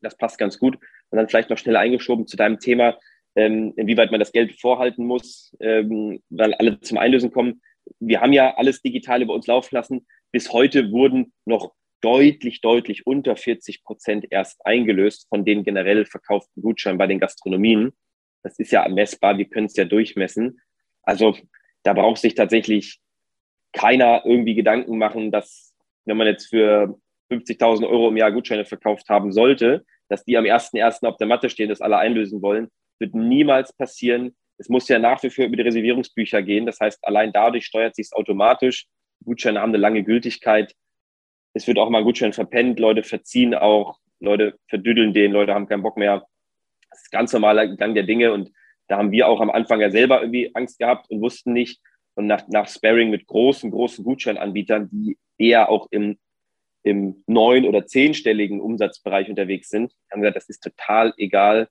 [0.00, 0.76] Das passt ganz gut.
[1.10, 2.98] Und dann vielleicht noch schnell eingeschoben zu deinem Thema,
[3.36, 7.60] ähm, inwieweit man das Geld vorhalten muss, ähm, weil alle zum Einlösen kommen.
[7.98, 10.06] Wir haben ja alles digital über uns laufen lassen.
[10.32, 16.62] Bis heute wurden noch deutlich, deutlich unter 40 Prozent erst eingelöst von den generell verkauften
[16.62, 17.92] Gutscheinen bei den Gastronomien.
[18.42, 20.60] Das ist ja messbar, wir können es ja durchmessen.
[21.02, 21.36] Also
[21.82, 23.00] da braucht sich tatsächlich
[23.72, 26.98] keiner irgendwie Gedanken machen, dass wenn man jetzt für
[27.30, 31.06] 50.000 Euro im Jahr Gutscheine verkauft haben sollte, dass die am 1.1.
[31.06, 34.34] auf der Matte stehen, das alle einlösen wollen, wird niemals passieren.
[34.58, 36.66] Es muss ja nach wie vor über die Reservierungsbücher gehen.
[36.66, 38.86] Das heißt, allein dadurch steuert sich es automatisch.
[39.24, 40.74] Gutscheine haben eine lange Gültigkeit
[41.52, 45.66] es wird auch mal ein Gutschein verpennt, Leute verziehen auch, Leute verdüdeln den, Leute haben
[45.66, 46.26] keinen Bock mehr.
[46.90, 48.50] Das ist ganz normaler Gang der Dinge und
[48.88, 51.80] da haben wir auch am Anfang ja selber irgendwie Angst gehabt und wussten nicht.
[52.14, 56.18] Und nach, nach Sparing mit großen, großen Gutscheinanbietern, die eher auch im,
[56.82, 61.68] im neun- oder zehnstelligen Umsatzbereich unterwegs sind, haben gesagt, das ist total egal.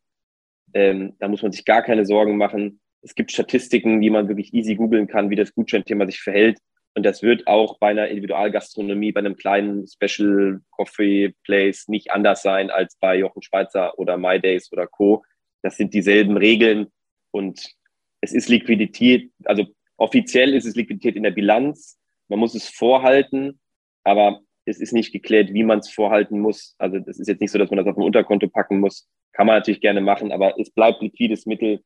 [0.74, 2.80] Ähm, da muss man sich gar keine Sorgen machen.
[3.02, 6.60] Es gibt Statistiken, die man wirklich easy googeln kann, wie das Gutscheinthema sich verhält.
[6.96, 12.42] Und das wird auch bei einer Individualgastronomie, bei einem kleinen Special Coffee Place nicht anders
[12.42, 15.24] sein als bei Jochen Schweizer oder My Days oder Co.
[15.62, 16.88] Das sind dieselben Regeln
[17.32, 17.74] und
[18.22, 19.66] es ist Liquidität, also
[19.98, 22.00] offiziell ist es Liquidität in der Bilanz.
[22.28, 23.60] Man muss es vorhalten,
[24.04, 26.76] aber es ist nicht geklärt, wie man es vorhalten muss.
[26.78, 29.10] Also das ist jetzt nicht so, dass man das auf ein Unterkonto packen muss.
[29.34, 31.84] Kann man natürlich gerne machen, aber es bleibt liquides Mittel.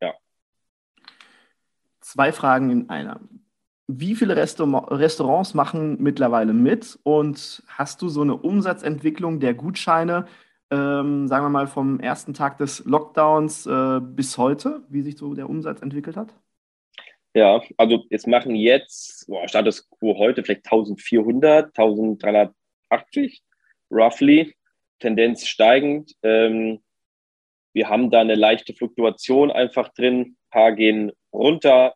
[0.00, 0.14] Ja.
[2.00, 3.20] Zwei Fragen in einer
[3.98, 10.26] wie viele Restaurants machen mittlerweile mit und hast du so eine Umsatzentwicklung der Gutscheine,
[10.70, 15.34] ähm, sagen wir mal vom ersten Tag des Lockdowns äh, bis heute, wie sich so
[15.34, 16.34] der Umsatz entwickelt hat?
[17.34, 23.42] Ja, also es machen jetzt, boah, Status quo heute vielleicht 1400, 1380,
[23.90, 24.54] roughly,
[24.98, 26.12] Tendenz steigend.
[26.22, 26.80] Ähm,
[27.72, 30.20] wir haben da eine leichte Fluktuation einfach drin.
[30.20, 31.94] Ein paar gehen runter.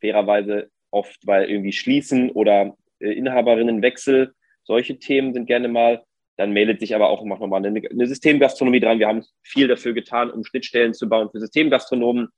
[0.00, 6.04] Fairerweise oft, weil irgendwie schließen oder äh, Inhaberinnenwechsel, solche Themen sind gerne mal.
[6.36, 9.00] Dann meldet sich aber auch nochmal eine, eine Systemgastronomie dran.
[9.00, 12.28] Wir haben viel dafür getan, um Schnittstellen zu bauen für Systemgastronomen.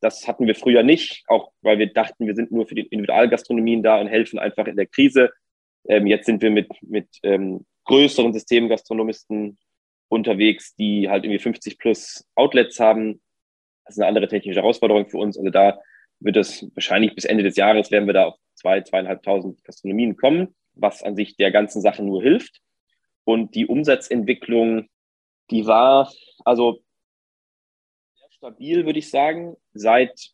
[0.00, 3.82] Das hatten wir früher nicht, auch weil wir dachten, wir sind nur für die Individualgastronomien
[3.82, 5.30] da und helfen einfach in der Krise.
[5.88, 9.58] Ähm, jetzt sind wir mit, mit ähm, größeren Systemgastronomisten
[10.08, 13.20] unterwegs, die halt irgendwie 50 plus Outlets haben.
[13.84, 15.36] Das ist eine andere technische Herausforderung für uns.
[15.36, 15.78] Also da
[16.20, 20.54] wird es wahrscheinlich bis Ende des Jahres werden wir da auf zwei, zweieinhalbtausend Gastronomien kommen,
[20.74, 22.60] was an sich der ganzen Sache nur hilft.
[23.24, 24.88] Und die Umsatzentwicklung,
[25.50, 26.12] die war
[26.44, 26.82] also
[28.14, 30.32] sehr stabil, würde ich sagen, seit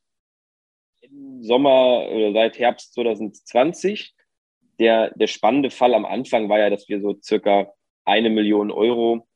[1.41, 4.15] Sommer oder seit Herbst 2020.
[4.79, 7.73] Der, der spannende Fall am Anfang war ja, dass wir so circa
[8.05, 9.27] eine Million Euro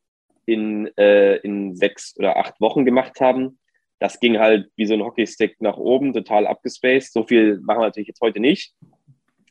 [0.46, 3.57] in, äh, in sechs oder acht Wochen gemacht haben.
[3.98, 7.12] Das ging halt wie so ein Hockeystick nach oben, total abgespaced.
[7.12, 8.74] So viel machen wir natürlich jetzt heute nicht.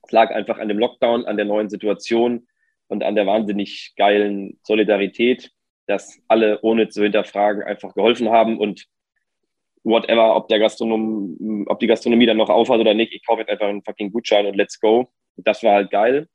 [0.04, 2.48] Es lag einfach an dem Lockdown, an der neuen Situation
[2.88, 5.52] und an der wahnsinnig geilen Solidarität,
[5.86, 8.88] dass alle ohne zu hinterfragen einfach geholfen haben und
[9.84, 13.50] whatever, ob der Gastronom, ob die Gastronomie dann noch aufhat oder nicht, ich kaufe jetzt
[13.50, 15.10] einfach einen fucking Gutschein und let's go.
[15.38, 16.28] Das war halt geil.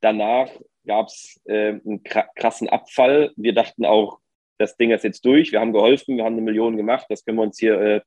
[0.00, 0.50] Danach
[0.86, 2.02] gab es äh, einen
[2.36, 3.32] krassen Abfall.
[3.36, 4.18] Wir dachten auch,
[4.58, 5.52] das Ding ist jetzt durch.
[5.52, 7.06] Wir haben geholfen, wir haben eine Million gemacht.
[7.08, 8.02] Das können wir uns hier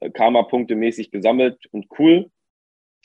[0.00, 2.30] äh, Karma-Punkte mäßig gesammelt und cool.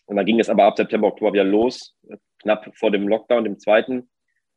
[0.05, 1.95] Und dann ging es aber ab September, Oktober wieder los,
[2.39, 4.09] knapp vor dem Lockdown, dem zweiten.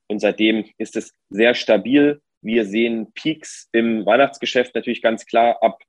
[0.09, 2.21] Und seitdem ist es sehr stabil.
[2.41, 5.83] Wir sehen Peaks im Weihnachtsgeschäft natürlich ganz klar ab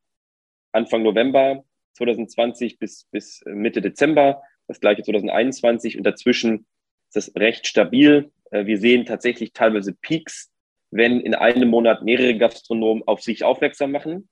[0.72, 1.63] Anfang November
[1.94, 4.41] 2020 bis, bis Mitte Dezember.
[4.67, 5.98] Das gleiche 2021.
[5.98, 6.65] Und dazwischen
[7.10, 8.32] ist es recht stabil.
[8.52, 10.50] Äh, wir sehen tatsächlich teilweise Peaks,
[10.91, 14.30] wenn in einem Monat mehrere Gastronomen auf sich aufmerksam machen.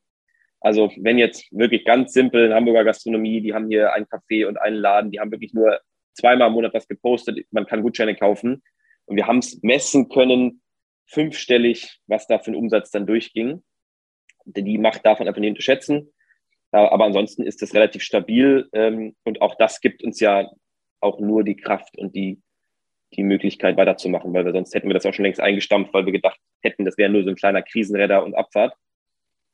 [0.60, 4.58] Also wenn jetzt wirklich ganz simpel in Hamburger Gastronomie, die haben hier ein Café und
[4.58, 5.80] einen Laden, die haben wirklich nur
[6.14, 8.62] zweimal im Monat was gepostet, man kann Gutscheine kaufen.
[9.06, 10.62] Und wir haben es messen können,
[11.08, 13.64] fünfstellig, was da für ein Umsatz dann durchging.
[14.46, 16.14] Die Macht davon einfach nicht unterschätzen.
[16.72, 18.70] Aber ansonsten ist das relativ stabil.
[18.74, 20.52] Ähm, und auch das gibt uns ja
[21.02, 22.42] auch nur die Kraft und die,
[23.14, 26.14] die Möglichkeit weiterzumachen, weil wir sonst hätten wir das auch schon längst eingestampft, weil wir
[26.14, 28.74] gedacht hätten, das wäre nur so ein kleiner Krisenräder und Abfahrt.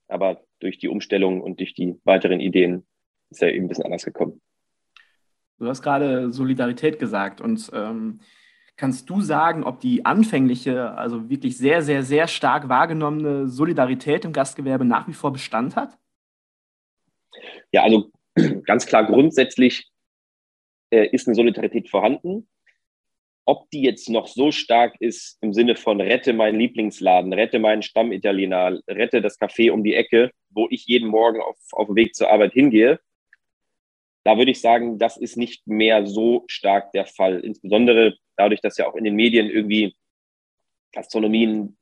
[0.08, 2.86] Aber durch die Umstellung und durch die weiteren Ideen
[3.30, 4.42] ist er eben ein bisschen anders gekommen.
[5.58, 8.20] Du hast gerade Solidarität gesagt und ähm,
[8.76, 14.34] kannst du sagen, ob die anfängliche, also wirklich sehr, sehr, sehr stark wahrgenommene Solidarität im
[14.34, 15.98] Gastgewerbe nach wie vor Bestand hat?
[17.72, 18.12] Ja, also
[18.66, 19.90] ganz klar grundsätzlich
[20.92, 22.48] äh, ist eine Solidarität vorhanden.
[23.46, 27.84] Ob die jetzt noch so stark ist im Sinne von rette meinen Lieblingsladen, rette meinen
[27.84, 32.16] Stammitaliener, rette das Café um die Ecke, wo ich jeden Morgen auf, auf dem Weg
[32.16, 33.00] zur Arbeit hingehe,
[34.26, 37.42] da würde ich sagen, das ist nicht mehr so stark der Fall.
[37.42, 39.96] Insbesondere dadurch, dass ja auch in den Medien irgendwie
[40.92, 41.78] Gastronomien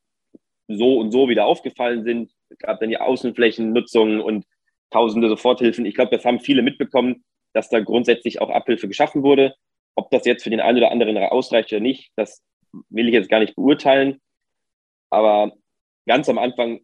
[0.68, 2.32] so und so wieder aufgefallen sind.
[2.50, 4.46] Es gab dann die Außenflächennutzung und
[4.92, 5.86] tausende Soforthilfen.
[5.86, 7.24] Ich glaube, das haben viele mitbekommen,
[7.54, 9.56] dass da grundsätzlich auch Abhilfe geschaffen wurde.
[9.96, 12.44] Ob das jetzt für den einen oder anderen ausreicht oder nicht, das
[12.90, 14.22] will ich jetzt gar nicht beurteilen.
[15.10, 15.54] Aber
[16.08, 16.82] ganz am Anfang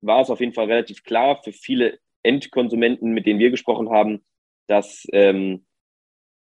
[0.00, 4.24] war es auf jeden Fall relativ klar für viele Endkonsumenten, mit denen wir gesprochen haben,
[4.66, 5.64] dass ähm,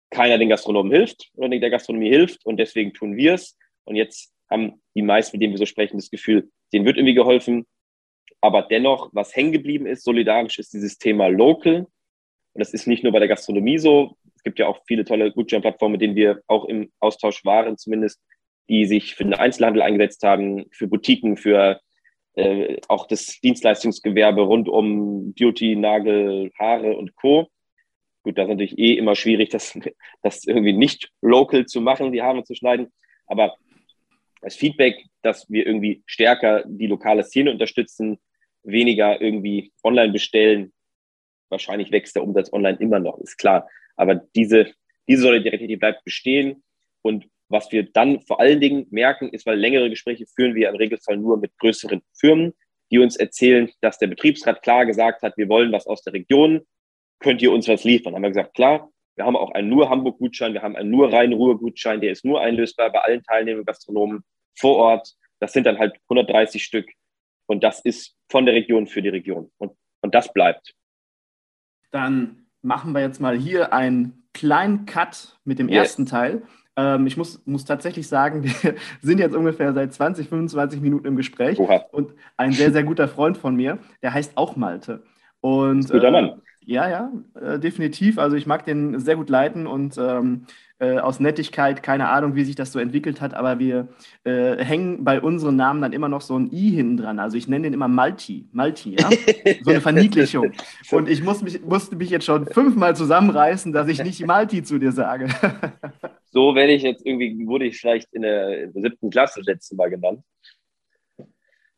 [0.10, 3.58] keiner den Gastronomen hilft oder der Gastronomie hilft und deswegen tun wir es.
[3.84, 7.14] Und jetzt haben die meisten, mit denen wir so sprechen, das Gefühl, denen wird irgendwie
[7.14, 7.66] geholfen.
[8.42, 11.80] Aber dennoch, was hängen geblieben ist, solidarisch ist dieses Thema Local.
[11.82, 14.16] Und das ist nicht nur bei der Gastronomie so.
[14.46, 18.22] Gibt ja auch viele tolle Gutschein-Plattformen, mit denen wir auch im Austausch waren, zumindest,
[18.70, 21.82] die sich für den Einzelhandel eingesetzt haben, für Boutiquen, für
[22.36, 27.48] äh, auch das Dienstleistungsgewerbe rund um Beauty, Nagel, Haare und Co.
[28.24, 29.78] Gut, das ist natürlich eh immer schwierig, das,
[30.22, 32.92] das irgendwie nicht local zu machen, die Haare zu schneiden.
[33.28, 33.56] Aber
[34.42, 38.20] das Feedback, dass wir irgendwie stärker die lokale Szene unterstützen,
[38.64, 40.74] weniger irgendwie online bestellen,
[41.50, 43.68] wahrscheinlich wächst der Umsatz online immer noch, ist klar.
[43.96, 44.72] Aber diese,
[45.08, 46.64] diese Solidarität, die bleibt bestehen.
[47.02, 50.76] Und was wir dann vor allen Dingen merken, ist, weil längere Gespräche führen wir im
[50.76, 52.54] Regelfall nur mit größeren Firmen,
[52.92, 56.62] die uns erzählen, dass der Betriebsrat klar gesagt hat, wir wollen was aus der Region,
[57.20, 58.16] könnt ihr uns was liefern?
[58.16, 62.02] Haben wir gesagt, klar, wir haben auch einen nur Hamburg-Gutschein, wir haben einen nur Rhein-Ruhr-Gutschein,
[62.02, 64.24] der ist nur einlösbar bei allen teilnehmenden Gastronomen
[64.58, 65.14] vor Ort.
[65.40, 66.90] Das sind dann halt 130 Stück
[67.48, 70.74] und das ist von der Region für die Region und, und das bleibt.
[71.92, 75.78] Dann machen wir jetzt mal hier einen kleinen Cut mit dem yes.
[75.78, 76.42] ersten Teil.
[76.76, 81.16] Ähm, ich muss, muss tatsächlich sagen, wir sind jetzt ungefähr seit 20, 25 Minuten im
[81.16, 81.60] Gespräch.
[81.60, 81.86] Oha.
[81.92, 85.04] Und ein sehr, sehr guter Freund von mir, der heißt auch Malte.
[85.40, 86.42] Und, guter Mann.
[86.66, 88.18] Ja, ja, äh, definitiv.
[88.18, 90.48] Also ich mag den sehr gut leiten und ähm,
[90.80, 93.88] äh, aus Nettigkeit, keine Ahnung, wie sich das so entwickelt hat, aber wir
[94.24, 97.20] äh, hängen bei unseren Namen dann immer noch so ein I hinten dran.
[97.20, 99.10] Also ich nenne den immer Malti, Malti, ja?
[99.64, 100.52] So eine Verniedlichung.
[100.92, 104.80] Und ich muss mich, musste mich jetzt schon fünfmal zusammenreißen, dass ich nicht Malti zu
[104.80, 105.28] dir sage.
[106.32, 109.48] so werde ich jetzt irgendwie, wurde ich vielleicht in der, in der siebten Klasse das
[109.48, 110.22] letzte Mal genannt.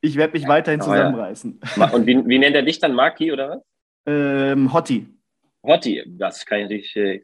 [0.02, 1.60] Ich werde mich weiterhin zusammenreißen.
[1.76, 1.90] Ja.
[1.90, 3.62] Und wie, wie nennt er dich dann, Maki oder was?
[4.08, 5.08] Ähm, Hotti.
[5.64, 6.96] Hotti, das kann ich natürlich.
[6.96, 7.24] Äh,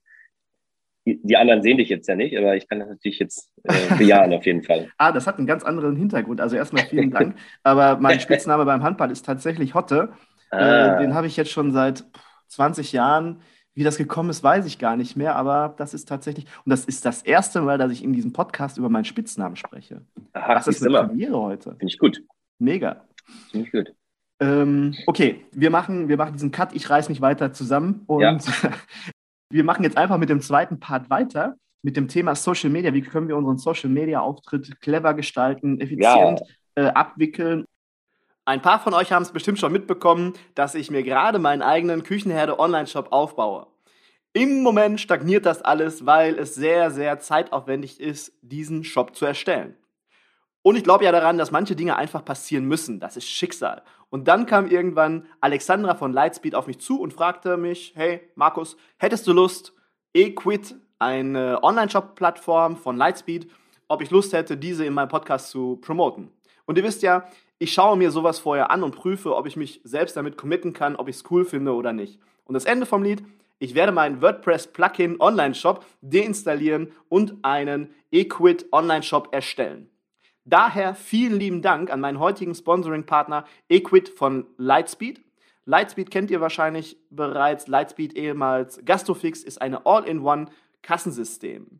[1.05, 4.33] die anderen sehen dich jetzt ja nicht, aber ich kann das natürlich jetzt äh, bejahen
[4.33, 4.89] auf jeden Fall.
[4.97, 6.39] ah, das hat einen ganz anderen Hintergrund.
[6.39, 7.35] Also erstmal vielen Dank.
[7.63, 10.13] aber mein Spitzname beim Handball ist tatsächlich Hotte.
[10.49, 10.95] Ah.
[10.95, 12.05] Äh, den habe ich jetzt schon seit
[12.47, 13.41] 20 Jahren.
[13.75, 16.85] Wie das gekommen ist, weiß ich gar nicht mehr, aber das ist tatsächlich, und das
[16.85, 20.05] ist das erste Mal, dass ich in diesem Podcast über meinen Spitznamen spreche.
[20.33, 21.71] Aha, das ist eine Premiere heute.
[21.71, 22.21] Finde ich gut.
[22.59, 23.03] Mega.
[23.49, 23.95] Ziemlich gut.
[24.43, 26.73] Ähm, okay, wir machen, wir machen diesen Cut.
[26.73, 28.37] Ich reiß mich weiter zusammen und ja.
[29.49, 32.93] wir machen jetzt einfach mit dem zweiten Part weiter, mit dem Thema Social Media.
[32.93, 36.41] Wie können wir unseren Social Media Auftritt clever gestalten, effizient
[36.75, 36.83] ja.
[36.83, 37.65] äh, abwickeln?
[38.45, 42.03] Ein paar von euch haben es bestimmt schon mitbekommen, dass ich mir gerade meinen eigenen
[42.03, 43.67] Küchenherde Online-Shop aufbaue.
[44.33, 49.77] Im Moment stagniert das alles, weil es sehr, sehr zeitaufwendig ist, diesen Shop zu erstellen.
[50.63, 52.99] Und ich glaube ja daran, dass manche Dinge einfach passieren müssen.
[52.99, 53.83] Das ist Schicksal.
[54.09, 58.77] Und dann kam irgendwann Alexandra von Lightspeed auf mich zu und fragte mich, hey Markus,
[58.97, 59.73] hättest du Lust,
[60.13, 63.51] eQuit, eine Online-Shop-Plattform von Lightspeed,
[63.89, 66.31] ob ich Lust hätte, diese in meinem Podcast zu promoten?
[66.65, 67.27] Und ihr wisst ja,
[67.59, 70.95] ich schaue mir sowas vorher an und prüfe, ob ich mich selbst damit committen kann,
[70.95, 72.19] ob ich es cool finde oder nicht.
[72.45, 73.23] Und das Ende vom Lied,
[73.59, 79.89] ich werde meinen WordPress Plugin Online Shop deinstallieren und einen eQuit Online Shop erstellen.
[80.45, 85.21] Daher vielen lieben Dank an meinen heutigen Sponsoring-Partner Equid von Lightspeed.
[85.65, 87.67] Lightspeed kennt ihr wahrscheinlich bereits.
[87.67, 90.47] Lightspeed ehemals Gastofix ist eine All-in-One
[90.81, 91.79] Kassensystem.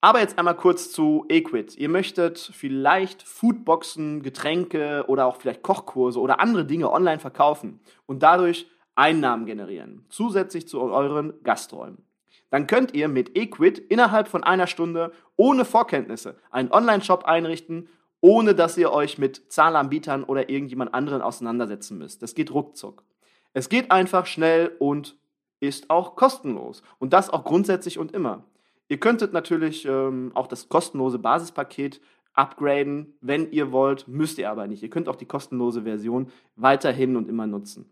[0.00, 1.76] Aber jetzt einmal kurz zu Equid.
[1.76, 8.22] Ihr möchtet vielleicht Foodboxen, Getränke oder auch vielleicht Kochkurse oder andere Dinge online verkaufen und
[8.22, 12.09] dadurch Einnahmen generieren, zusätzlich zu euren Gasträumen
[12.50, 17.88] dann könnt ihr mit Equid innerhalb von einer Stunde ohne Vorkenntnisse einen Online-Shop einrichten,
[18.20, 22.22] ohne dass ihr euch mit Zahlanbietern oder irgendjemand anderen auseinandersetzen müsst.
[22.22, 23.04] Das geht ruckzuck.
[23.52, 25.16] Es geht einfach schnell und
[25.60, 26.82] ist auch kostenlos.
[26.98, 28.44] Und das auch grundsätzlich und immer.
[28.88, 32.00] Ihr könntet natürlich ähm, auch das kostenlose Basispaket
[32.32, 34.82] upgraden, wenn ihr wollt, müsst ihr aber nicht.
[34.82, 37.90] Ihr könnt auch die kostenlose Version weiterhin und immer nutzen.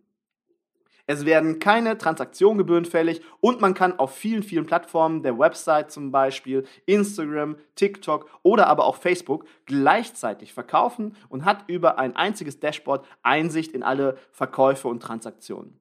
[1.11, 6.13] Es werden keine Transaktiongebühren fällig und man kann auf vielen, vielen Plattformen der Website zum
[6.13, 13.07] Beispiel, Instagram, TikTok oder aber auch Facebook gleichzeitig verkaufen und hat über ein einziges Dashboard
[13.23, 15.81] Einsicht in alle Verkäufe und Transaktionen.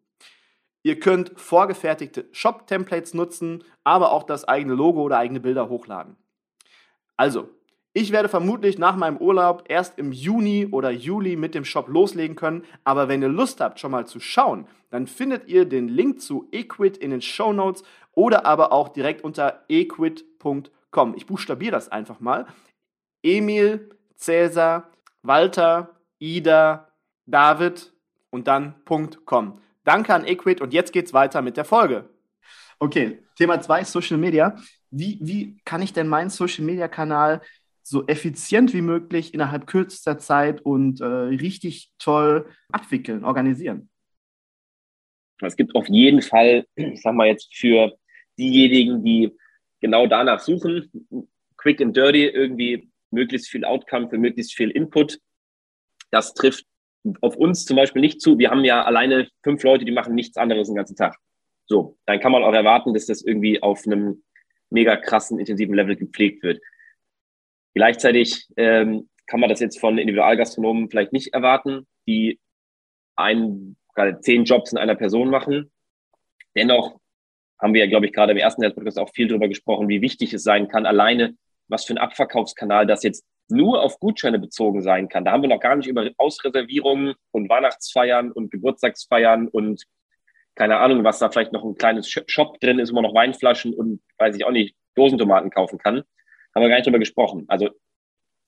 [0.82, 6.16] Ihr könnt vorgefertigte Shop-Templates nutzen, aber auch das eigene Logo oder eigene Bilder hochladen.
[7.18, 7.50] Also,
[7.98, 12.36] ich werde vermutlich nach meinem Urlaub erst im Juni oder Juli mit dem Shop loslegen
[12.36, 16.22] können, aber wenn ihr Lust habt, schon mal zu schauen, dann findet ihr den Link
[16.22, 21.16] zu Equid in den Show Notes oder aber auch direkt unter equid.com.
[21.16, 22.46] Ich buchstabiere das einfach mal.
[23.24, 24.92] Emil, Cäsar,
[25.24, 26.90] Walter, Ida,
[27.26, 27.94] David
[28.30, 28.76] und dann
[29.26, 29.60] .com.
[29.84, 32.08] Danke an Equid und jetzt geht's weiter mit der Folge.
[32.78, 34.56] Okay, Thema 2, Social Media.
[34.92, 37.42] Wie, wie kann ich denn meinen Social Media Kanal
[37.88, 43.90] so effizient wie möglich innerhalb kürzester Zeit und äh, richtig toll abwickeln, organisieren?
[45.42, 47.98] Es gibt auf jeden Fall, ich sag mal jetzt für
[48.38, 49.32] diejenigen, die
[49.80, 50.92] genau danach suchen,
[51.56, 55.20] quick and dirty, irgendwie möglichst viel Outcome für möglichst viel Input.
[56.12, 56.66] Das trifft
[57.22, 58.38] auf uns zum Beispiel nicht zu.
[58.38, 61.16] Wir haben ja alleine fünf Leute, die machen nichts anderes den ganzen Tag.
[61.68, 64.24] So, dann kann man auch erwarten, dass das irgendwie auf einem
[64.70, 66.60] mega krassen, intensiven Level gepflegt wird.
[67.78, 72.40] Gleichzeitig ähm, kann man das jetzt von Individualgastronomen vielleicht nicht erwarten, die
[73.16, 75.72] ein, gerade zehn Jobs in einer Person machen.
[76.56, 77.00] Dennoch
[77.62, 80.34] haben wir ja, glaube ich, gerade im ersten Podcast auch viel darüber gesprochen, wie wichtig
[80.34, 81.38] es sein kann, alleine
[81.68, 85.24] was für ein Abverkaufskanal das jetzt nur auf Gutscheine bezogen sein kann.
[85.24, 89.84] Da haben wir noch gar nicht über Ausreservierungen und Weihnachtsfeiern und Geburtstagsfeiern und
[90.56, 93.76] keine Ahnung, was da vielleicht noch ein kleines Shop drin ist, wo man noch Weinflaschen
[93.76, 96.04] und weiß ich auch nicht, Dosentomaten kaufen kann
[96.58, 97.46] haben wir gar nicht drüber gesprochen.
[97.48, 97.70] Also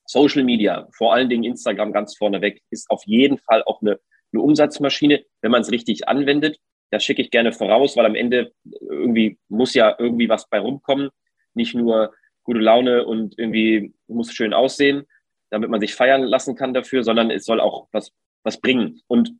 [0.05, 3.99] Social Media, vor allen Dingen Instagram ganz vorneweg, ist auf jeden Fall auch eine,
[4.33, 6.57] eine Umsatzmaschine, wenn man es richtig anwendet.
[6.89, 11.09] Das schicke ich gerne voraus, weil am Ende irgendwie muss ja irgendwie was bei rumkommen.
[11.53, 15.05] Nicht nur gute Laune und irgendwie muss schön aussehen,
[15.51, 19.01] damit man sich feiern lassen kann dafür, sondern es soll auch was, was bringen.
[19.05, 19.35] Und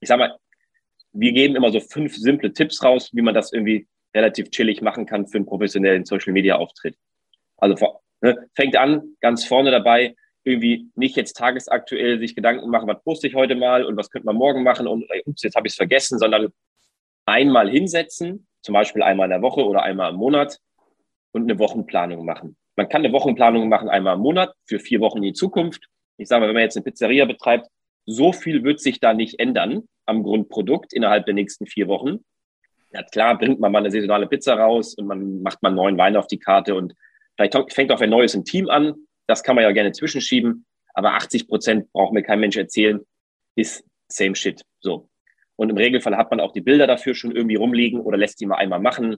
[0.00, 0.36] ich sag mal,
[1.12, 5.06] wir geben immer so fünf simple Tipps raus, wie man das irgendwie relativ chillig machen
[5.06, 6.96] kann für einen professionellen Social Media Auftritt.
[7.58, 13.02] Also ne, fängt an, ganz vorne dabei, irgendwie nicht jetzt tagesaktuell sich Gedanken machen, was
[13.02, 15.72] poste ich heute mal und was könnte man morgen machen und ups, jetzt habe ich
[15.72, 16.48] es vergessen, sondern
[17.26, 20.58] einmal hinsetzen, zum Beispiel einmal in der Woche oder einmal im Monat
[21.32, 22.56] und eine Wochenplanung machen.
[22.76, 25.88] Man kann eine Wochenplanung machen, einmal im Monat für vier Wochen in die Zukunft.
[26.16, 27.66] Ich sage mal, wenn man jetzt eine Pizzeria betreibt,
[28.06, 32.24] so viel wird sich da nicht ändern am Grundprodukt innerhalb der nächsten vier Wochen.
[32.92, 35.98] Ja, klar, bringt man mal eine saisonale Pizza raus und man macht mal einen neuen
[35.98, 36.94] Wein auf die Karte und
[37.38, 38.94] Vielleicht fängt auch ein neues im Team an.
[39.28, 40.66] Das kann man ja gerne zwischenschieben.
[40.92, 43.00] Aber 80 Prozent braucht mir kein Mensch erzählen,
[43.54, 44.62] ist same shit.
[44.80, 45.08] So.
[45.54, 48.46] Und im Regelfall hat man auch die Bilder dafür schon irgendwie rumliegen oder lässt die
[48.46, 49.16] mal einmal machen.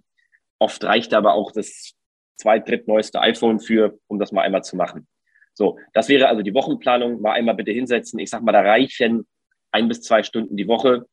[0.58, 1.94] Oft reicht aber auch das
[2.36, 5.06] zweit, dritt neueste iPhone für, um das mal einmal zu machen.
[5.54, 7.22] So, das wäre also die Wochenplanung.
[7.22, 8.18] Mal einmal bitte hinsetzen.
[8.18, 9.26] Ich sag mal, da reichen
[9.72, 11.06] ein bis zwei Stunden die Woche.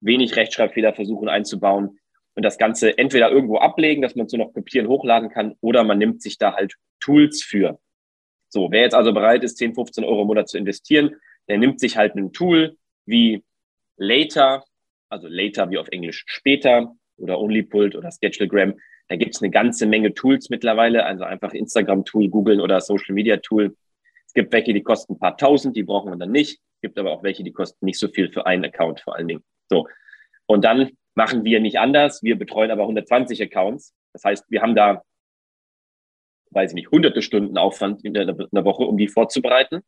[0.00, 1.98] Wenig Rechtschreibfehler versuchen einzubauen
[2.38, 5.82] und das Ganze entweder irgendwo ablegen, dass man es so noch kopieren, hochladen kann, oder
[5.82, 7.80] man nimmt sich da halt Tools für.
[8.48, 11.16] So, wer jetzt also bereit ist, 10, 15 Euro im Monat zu investieren,
[11.48, 13.42] der nimmt sich halt ein Tool wie
[13.96, 14.62] Later,
[15.08, 18.74] also Later wie auf Englisch später oder OnlyPult oder Schedulegram.
[19.08, 23.76] Da gibt es eine ganze Menge Tools mittlerweile, also einfach Instagram-Tool, googeln oder Social-Media-Tool.
[24.28, 26.60] Es gibt welche, die kosten ein paar tausend, die brauchen wir dann nicht.
[26.76, 29.26] Es gibt aber auch welche, die kosten nicht so viel für einen Account vor allen
[29.26, 29.42] Dingen.
[29.68, 29.88] So.
[30.46, 32.22] Und dann machen wir nicht anders.
[32.22, 33.92] Wir betreuen aber 120 Accounts.
[34.12, 35.02] Das heißt, wir haben da,
[36.52, 39.80] weiß ich nicht, hunderte Stunden Aufwand in der, in der Woche, um die vorzubereiten.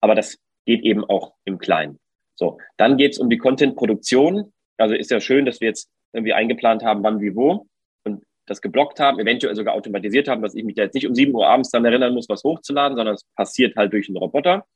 [0.00, 2.00] Aber das geht eben auch im Kleinen.
[2.34, 4.52] So, dann geht es um die Content-Produktion.
[4.76, 7.68] Also ist ja schön, dass wir jetzt irgendwie eingeplant haben, wann, wie, wo
[8.04, 11.14] und das geblockt haben, eventuell sogar automatisiert haben, dass ich mich da jetzt nicht um
[11.14, 14.66] 7 Uhr abends dann erinnern muss, was hochzuladen, sondern es passiert halt durch einen Roboter.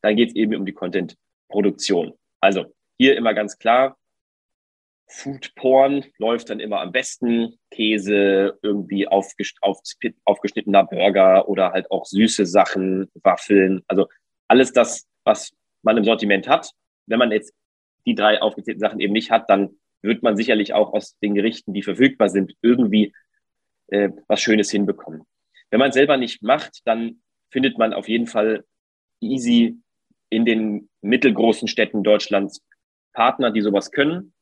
[0.00, 2.14] Dann geht es eben um die Content-Produktion.
[2.40, 2.64] Also
[2.96, 3.98] hier immer ganz klar,
[5.06, 7.58] Food Porn läuft dann immer am besten.
[7.70, 13.82] Käse, irgendwie aufgeschnittener Burger oder halt auch süße Sachen, Waffeln.
[13.86, 14.08] Also
[14.48, 16.70] alles das, was man im Sortiment hat.
[17.06, 17.52] Wenn man jetzt
[18.06, 21.72] die drei aufgezählten Sachen eben nicht hat, dann wird man sicherlich auch aus den Gerichten,
[21.72, 23.14] die verfügbar sind, irgendwie
[23.88, 25.22] äh, was Schönes hinbekommen.
[25.70, 28.64] Wenn man selber nicht macht, dann findet man auf jeden Fall
[29.20, 29.78] easy
[30.28, 32.60] in den mittelgroßen Städten Deutschlands
[33.12, 34.33] Partner, die sowas können.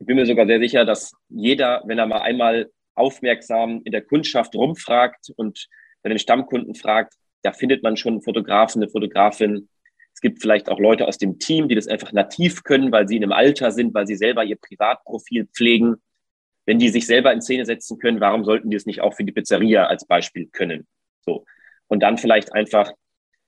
[0.00, 4.02] Ich bin mir sogar sehr sicher, dass jeder, wenn er mal einmal aufmerksam in der
[4.02, 5.68] Kundschaft rumfragt und
[6.02, 9.68] bei den Stammkunden fragt, da findet man schon einen Fotografen, eine Fotografin,
[10.14, 13.16] es gibt vielleicht auch Leute aus dem Team, die das einfach nativ können, weil sie
[13.16, 15.96] in einem Alter sind, weil sie selber ihr Privatprofil pflegen.
[16.66, 19.24] Wenn die sich selber in Szene setzen können, warum sollten die es nicht auch für
[19.24, 20.86] die Pizzeria als Beispiel können?
[21.22, 21.44] So.
[21.88, 22.92] Und dann vielleicht einfach,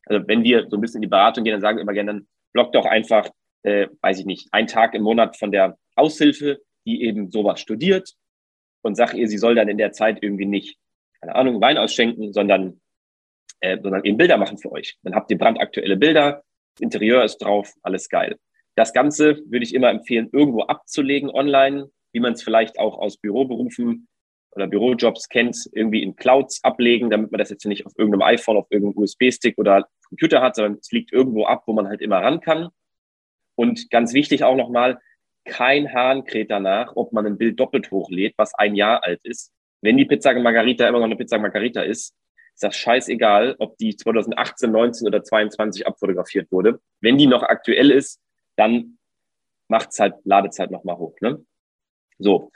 [0.06, 2.12] also wenn wir so ein bisschen in die Beratung gehen, dann sagen wir immer gerne,
[2.12, 3.28] dann block doch einfach,
[3.62, 8.14] äh, weiß ich nicht, einen Tag im Monat von der Aushilfe, die eben sowas studiert
[8.82, 10.78] und sag ihr, sie soll dann in der Zeit irgendwie nicht,
[11.20, 12.80] keine Ahnung, Wein ausschenken, sondern,
[13.60, 14.98] äh, sondern eben Bilder machen für euch.
[15.02, 16.42] Dann habt ihr brandaktuelle Bilder,
[16.80, 18.38] Interieur ist drauf, alles geil.
[18.74, 23.18] Das Ganze würde ich immer empfehlen, irgendwo abzulegen online, wie man es vielleicht auch aus
[23.18, 24.08] Büroberufen
[24.52, 28.56] oder Bürojobs kennt, irgendwie in Clouds ablegen, damit man das jetzt nicht auf irgendeinem iPhone,
[28.56, 32.18] auf irgendeinem USB-Stick oder Computer hat, sondern es liegt irgendwo ab, wo man halt immer
[32.18, 32.68] ran kann.
[33.54, 34.98] Und ganz wichtig auch nochmal,
[35.44, 39.52] kein Hahn kräht danach, ob man ein Bild doppelt hochlädt, was ein Jahr alt ist.
[39.80, 42.14] Wenn die Pizza Margarita immer noch eine Pizza Margarita ist,
[42.54, 46.80] ist das scheißegal, ob die 2018, 19 oder 22 abfotografiert wurde.
[47.00, 48.20] Wenn die noch aktuell ist,
[48.56, 48.98] dann
[49.68, 51.16] macht's halt, ladet's halt nochmal hoch.
[51.20, 51.44] Ne?
[52.18, 52.52] So.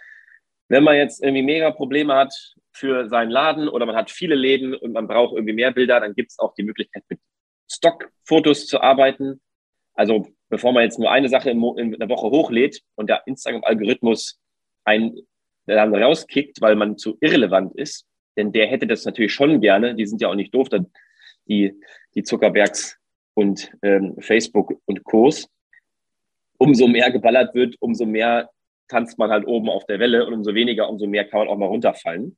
[0.68, 2.34] Wenn man jetzt irgendwie mega Probleme hat
[2.72, 6.14] für seinen Laden oder man hat viele Läden und man braucht irgendwie mehr Bilder, dann
[6.14, 7.20] gibt's auch die Möglichkeit, mit
[7.70, 9.40] Stockfotos zu arbeiten.
[9.94, 14.38] Also bevor man jetzt nur eine Sache in, in der Woche hochlädt und der Instagram-Algorithmus
[14.84, 15.26] einen
[15.66, 18.06] dann rauskickt, weil man zu irrelevant ist,
[18.36, 19.94] denn der hätte das natürlich schon gerne.
[19.94, 20.68] Die sind ja auch nicht doof,
[21.48, 21.74] die,
[22.14, 22.98] die Zuckerbergs
[23.34, 25.48] und ähm, Facebook und Kurs.
[26.58, 28.50] Umso mehr geballert wird, umso mehr
[28.88, 31.58] tanzt man halt oben auf der Welle und umso weniger, umso mehr kann man auch
[31.58, 32.36] mal runterfallen.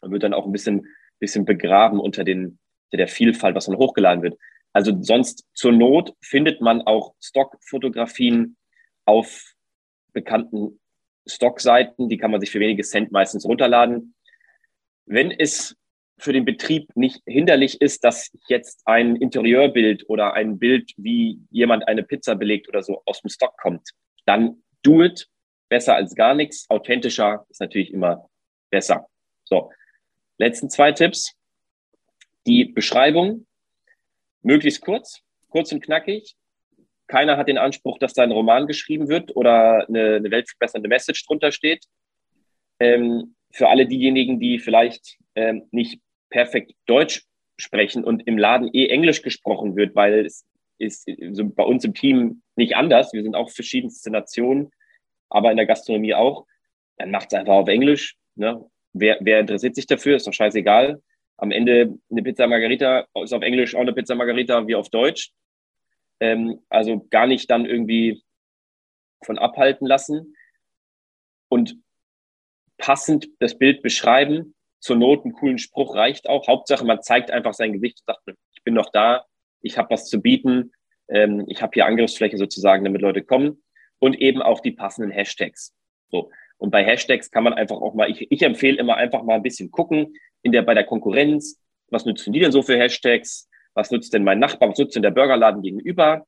[0.00, 0.86] Man wird dann auch ein bisschen,
[1.18, 2.58] bisschen begraben unter den,
[2.92, 4.38] der Vielfalt, was dann hochgeladen wird.
[4.72, 8.56] Also sonst zur Not findet man auch Stockfotografien
[9.04, 9.54] auf
[10.12, 10.80] bekannten
[11.26, 12.08] Stockseiten.
[12.08, 14.14] Die kann man sich für wenige Cent meistens runterladen
[15.08, 15.74] wenn es
[16.18, 21.86] für den Betrieb nicht hinderlich ist, dass jetzt ein Interieurbild oder ein Bild, wie jemand
[21.88, 23.88] eine Pizza belegt oder so aus dem Stock kommt,
[24.26, 25.26] dann do it.
[25.70, 26.64] Besser als gar nichts.
[26.70, 28.26] Authentischer ist natürlich immer
[28.70, 29.06] besser.
[29.44, 29.70] So,
[30.38, 31.34] letzten zwei Tipps.
[32.46, 33.46] Die Beschreibung,
[34.42, 36.34] möglichst kurz, kurz und knackig.
[37.06, 41.26] Keiner hat den Anspruch, dass da ein Roman geschrieben wird oder eine, eine weltverbessernde Message
[41.26, 41.84] drunter steht.
[42.80, 47.24] Ähm, für alle diejenigen, die vielleicht ähm, nicht perfekt Deutsch
[47.56, 50.44] sprechen und im Laden eh Englisch gesprochen wird, weil es
[50.78, 51.10] ist
[51.56, 53.12] bei uns im Team nicht anders.
[53.12, 54.70] Wir sind auch verschiedenste Nationen,
[55.28, 56.46] aber in der Gastronomie auch.
[56.98, 58.16] Dann macht es einfach auf Englisch.
[58.36, 58.64] Ne?
[58.92, 60.16] Wer, wer interessiert sich dafür?
[60.16, 61.02] Ist doch scheißegal.
[61.38, 65.32] Am Ende eine Pizza Margarita ist auf Englisch auch eine Pizza Margarita wie auf Deutsch.
[66.20, 68.22] Ähm, also gar nicht dann irgendwie
[69.24, 70.36] von abhalten lassen.
[71.48, 71.76] Und
[72.76, 74.54] passend das Bild beschreiben.
[74.80, 76.46] Zur Not einen coolen Spruch reicht auch.
[76.46, 79.24] Hauptsache, man zeigt einfach sein Gesicht und sagt, ich bin noch da,
[79.60, 80.72] ich habe was zu bieten,
[81.08, 83.62] ähm, ich habe hier Angriffsfläche sozusagen, damit Leute kommen.
[84.00, 85.74] Und eben auch die passenden Hashtags.
[86.10, 86.30] So.
[86.58, 89.42] Und bei Hashtags kann man einfach auch mal, ich, ich empfehle immer einfach mal ein
[89.42, 91.60] bisschen gucken in der, bei der Konkurrenz.
[91.90, 93.48] was nutzen die denn so für Hashtags?
[93.74, 94.70] Was nutzt denn mein Nachbar?
[94.70, 96.26] Was nutzt denn der Burgerladen gegenüber?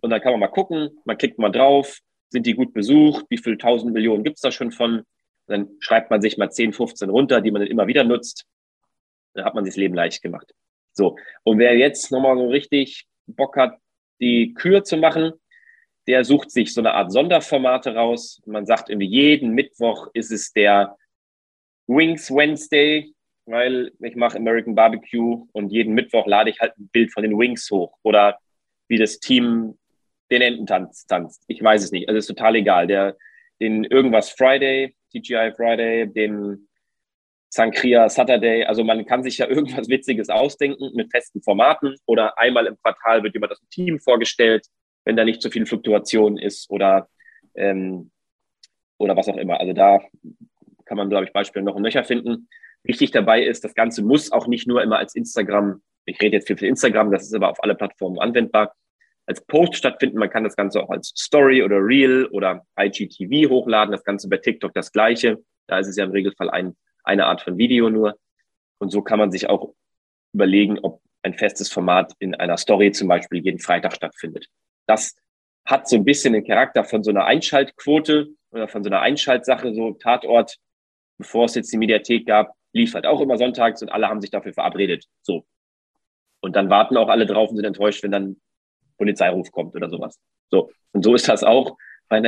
[0.00, 1.98] Und dann kann man mal gucken, man klickt mal drauf,
[2.30, 4.98] sind die gut besucht, wie viele tausend Millionen gibt es da schon von?
[4.98, 5.06] Und
[5.46, 8.46] dann schreibt man sich mal 10, 15 runter, die man dann immer wieder nutzt.
[9.34, 10.52] Dann hat man sich das Leben leicht gemacht.
[10.92, 13.78] So, und wer jetzt nochmal so richtig Bock hat,
[14.20, 15.32] die Kür zu machen,
[16.08, 18.42] der sucht sich so eine Art Sonderformate raus.
[18.46, 20.96] Man sagt irgendwie, jeden Mittwoch ist es der
[21.86, 23.14] Wings Wednesday,
[23.48, 27.38] weil ich mache American Barbecue und jeden Mittwoch lade ich halt ein Bild von den
[27.38, 28.38] Wings hoch oder
[28.88, 29.78] wie das Team
[30.30, 31.44] den Ententanz tanzt.
[31.46, 32.08] Ich weiß es nicht.
[32.08, 32.86] Also ist total egal.
[32.86, 33.16] Der,
[33.60, 36.68] den irgendwas Friday, TGI Friday, den
[37.50, 38.64] Sankria Saturday.
[38.64, 43.22] Also man kann sich ja irgendwas Witziges ausdenken mit festen Formaten oder einmal im Quartal
[43.22, 44.66] wird jemand dem Team vorgestellt,
[45.04, 47.08] wenn da nicht so viel Fluktuation ist oder,
[47.54, 48.10] ähm,
[48.98, 49.58] oder was auch immer.
[49.58, 50.00] Also da
[50.84, 52.48] kann man, glaube ich, Beispiele noch und nöcher finden.
[52.84, 56.46] Wichtig dabei ist, das Ganze muss auch nicht nur immer als Instagram, ich rede jetzt
[56.46, 58.74] viel für Instagram, das ist aber auf alle Plattformen anwendbar,
[59.28, 60.18] als Post stattfinden.
[60.18, 63.92] Man kann das Ganze auch als Story oder Reel oder IGTV hochladen.
[63.92, 65.38] Das Ganze bei TikTok das gleiche.
[65.66, 68.18] Da ist es ja im Regelfall ein, eine Art von Video nur.
[68.78, 69.74] Und so kann man sich auch
[70.32, 74.46] überlegen, ob ein festes Format in einer Story zum Beispiel jeden Freitag stattfindet.
[74.86, 75.14] Das
[75.66, 79.74] hat so ein bisschen den Charakter von so einer Einschaltquote oder von so einer Einschaltsache,
[79.74, 80.56] so Tatort,
[81.18, 84.30] bevor es jetzt die Mediathek gab, lief halt auch immer sonntags und alle haben sich
[84.30, 85.04] dafür verabredet.
[85.22, 85.44] So.
[86.40, 88.40] Und dann warten auch alle drauf und sind enttäuscht, wenn dann
[88.96, 90.18] Polizeiruf kommt oder sowas.
[90.50, 90.70] So.
[90.92, 91.76] Und so ist das auch
[92.08, 92.22] bei,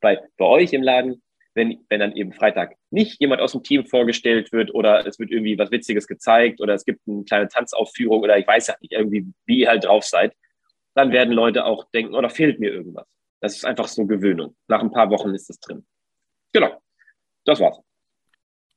[0.00, 1.22] bei, bei euch im Laden,
[1.54, 5.30] wenn, wenn dann eben Freitag nicht jemand aus dem Team vorgestellt wird oder es wird
[5.30, 8.92] irgendwie was Witziges gezeigt oder es gibt eine kleine Tanzaufführung oder ich weiß ja nicht,
[8.92, 10.34] irgendwie, wie ihr halt drauf seid,
[10.94, 13.06] dann werden Leute auch denken, oder oh, fehlt mir irgendwas.
[13.40, 14.54] Das ist einfach so Gewöhnung.
[14.68, 15.86] Nach ein paar Wochen ist das drin.
[16.52, 16.80] Genau.
[17.44, 17.80] Das war's.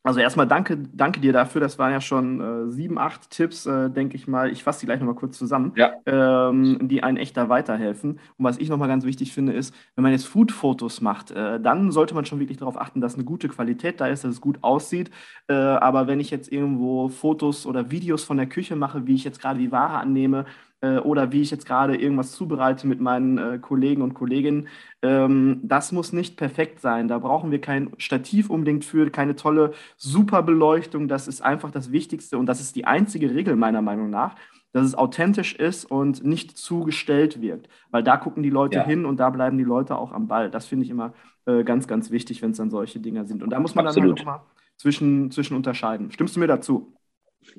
[0.10, 1.62] Also erstmal danke, danke dir dafür.
[1.62, 4.52] Das waren ja schon äh, sieben, acht Tipps, äh, denke ich mal.
[4.52, 5.92] Ich fasse die gleich nochmal kurz zusammen, ja.
[6.08, 8.14] ähm, die einen echt da weiterhelfen.
[8.14, 11.92] Und was ich nochmal ganz wichtig finde, ist, wenn man jetzt Food-Fotos macht, äh, dann
[11.92, 14.58] sollte man schon wirklich darauf achten, dass eine gute Qualität da ist, dass es gut
[14.64, 15.12] aussieht.
[15.48, 19.24] Äh, aber wenn ich jetzt irgendwo Fotos oder Videos von der Küche mache, wie ich
[19.24, 20.46] jetzt gerade die Ware annehme,
[20.82, 24.68] oder wie ich jetzt gerade irgendwas zubereite mit meinen äh, Kollegen und Kolleginnen.
[25.02, 27.08] Ähm, das muss nicht perfekt sein.
[27.08, 31.08] Da brauchen wir kein Stativ unbedingt für, keine tolle Superbeleuchtung.
[31.08, 34.36] Das ist einfach das Wichtigste und das ist die einzige Regel meiner Meinung nach
[34.72, 37.70] dass es authentisch ist und nicht zugestellt wirkt.
[37.90, 38.86] Weil da gucken die Leute ja.
[38.86, 40.52] hin und da bleiben die Leute auch am Ball.
[40.52, 41.14] Das finde ich immer
[41.46, 43.42] äh, ganz, ganz wichtig, wenn es dann solche Dinge sind.
[43.42, 44.20] Und da muss man Absolut.
[44.20, 44.46] dann halt mal
[44.78, 46.12] zwischen, zwischen unterscheiden.
[46.12, 46.94] Stimmst du mir dazu?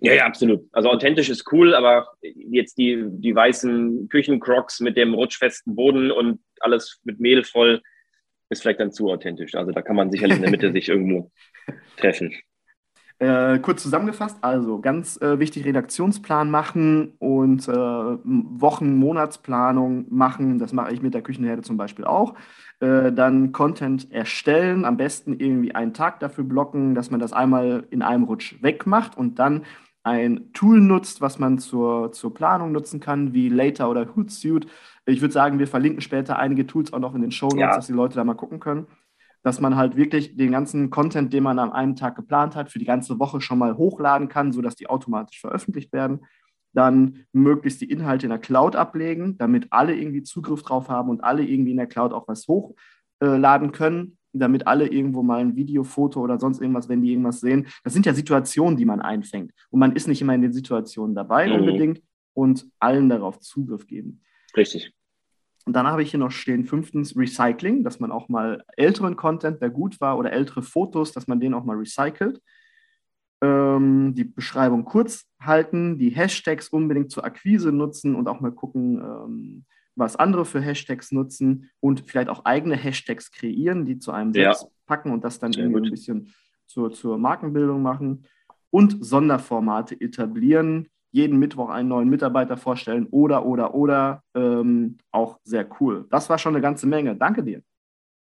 [0.01, 0.67] Ja, ja, absolut.
[0.73, 6.41] Also authentisch ist cool, aber jetzt die, die weißen Küchencrocs mit dem rutschfesten Boden und
[6.61, 7.81] alles mit Mehl voll
[8.51, 9.55] ist vielleicht dann zu authentisch.
[9.55, 11.31] Also da kann man sicherlich in der Mitte sich irgendwo
[11.97, 12.35] treffen.
[13.19, 20.59] Äh, kurz zusammengefasst, also ganz äh, wichtig, Redaktionsplan machen und äh, Wochen-, Monatsplanung machen.
[20.59, 22.35] Das mache ich mit der Küchenherde zum Beispiel auch.
[22.81, 27.87] Äh, dann Content erstellen, am besten irgendwie einen Tag dafür blocken, dass man das einmal
[27.91, 29.65] in einem Rutsch wegmacht und dann
[30.03, 34.67] ein Tool nutzt, was man zur, zur Planung nutzen kann, wie Later oder Hootsuite.
[35.05, 37.77] Ich würde sagen, wir verlinken später einige Tools auch noch in den Show Notes, ja.
[37.77, 38.87] dass die Leute da mal gucken können
[39.43, 42.79] dass man halt wirklich den ganzen Content, den man am einen Tag geplant hat, für
[42.79, 46.21] die ganze Woche schon mal hochladen kann, sodass die automatisch veröffentlicht werden.
[46.73, 51.25] Dann möglichst die Inhalte in der Cloud ablegen, damit alle irgendwie Zugriff drauf haben und
[51.25, 55.83] alle irgendwie in der Cloud auch was hochladen können, damit alle irgendwo mal ein Video,
[55.83, 57.67] Foto oder sonst irgendwas, wenn die irgendwas sehen.
[57.83, 59.53] Das sind ja Situationen, die man einfängt.
[59.71, 61.55] Und man ist nicht immer in den Situationen dabei mhm.
[61.55, 62.03] unbedingt
[62.35, 64.23] und allen darauf Zugriff geben.
[64.57, 64.95] Richtig.
[65.67, 69.61] Und dann habe ich hier noch stehen, fünftens Recycling, dass man auch mal älteren Content,
[69.61, 72.41] der gut war, oder ältere Fotos, dass man den auch mal recycelt.
[73.43, 78.99] Ähm, die Beschreibung kurz halten, die Hashtags unbedingt zur Akquise nutzen und auch mal gucken,
[78.99, 79.65] ähm,
[79.97, 84.63] was andere für Hashtags nutzen und vielleicht auch eigene Hashtags kreieren, die zu einem selbst
[84.65, 84.69] ja.
[84.87, 86.33] packen und das dann irgendwie ein bisschen
[86.67, 88.25] zur, zur Markenbildung machen.
[88.71, 94.23] Und Sonderformate etablieren, jeden Mittwoch einen neuen Mitarbeiter vorstellen oder, oder, oder.
[94.35, 96.07] Ähm, auch sehr cool.
[96.11, 97.17] Das war schon eine ganze Menge.
[97.17, 97.63] Danke dir.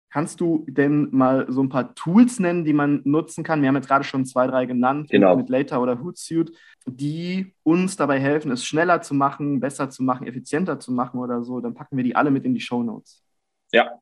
[0.09, 3.61] Kannst du denn mal so ein paar Tools nennen, die man nutzen kann?
[3.61, 5.35] Wir haben jetzt gerade schon zwei, drei genannt, genau.
[5.35, 6.53] mit Later oder Hootsuite,
[6.85, 11.43] die uns dabei helfen, es schneller zu machen, besser zu machen, effizienter zu machen oder
[11.43, 11.59] so.
[11.59, 13.21] Dann packen wir die alle mit in die Show Notes.
[13.73, 13.99] Ja.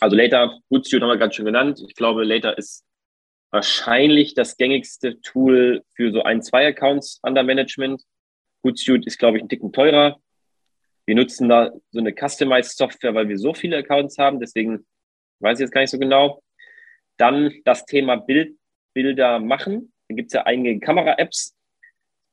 [0.00, 1.80] Also Later, Hootsuite haben wir gerade schon genannt.
[1.86, 2.84] Ich glaube, Later ist
[3.50, 8.02] wahrscheinlich das gängigste Tool für so ein, zwei Accounts under Management.
[8.64, 10.18] Hootsuite ist, glaube ich, ein Ticken teurer.
[11.08, 14.40] Wir nutzen da so eine Customized Software, weil wir so viele Accounts haben.
[14.40, 14.86] Deswegen
[15.40, 16.42] weiß ich jetzt gar nicht so genau.
[17.16, 18.58] Dann das Thema Bild,
[18.92, 19.90] Bilder machen.
[20.08, 21.56] Da gibt es ja einige Kamera-Apps.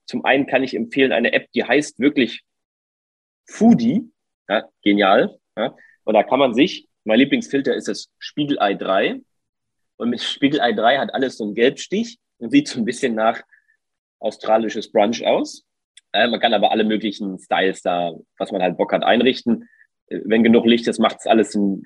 [0.06, 2.44] Zum einen kann ich empfehlen eine App, die heißt wirklich
[3.46, 4.12] Foodie.
[4.50, 5.40] Ja, genial.
[5.56, 5.74] Ja.
[6.04, 9.22] Und da kann man sich, mein Lieblingsfilter ist das Spiegelei 3.
[9.96, 13.42] Und mit Spiegelei 3 hat alles so einen Gelbstich und sieht so ein bisschen nach
[14.20, 15.64] australisches Brunch aus.
[16.16, 19.68] Äh, man kann aber alle möglichen Styles da, was man halt Bock hat, einrichten.
[20.08, 21.84] Äh, wenn genug Licht ist, macht es alles ein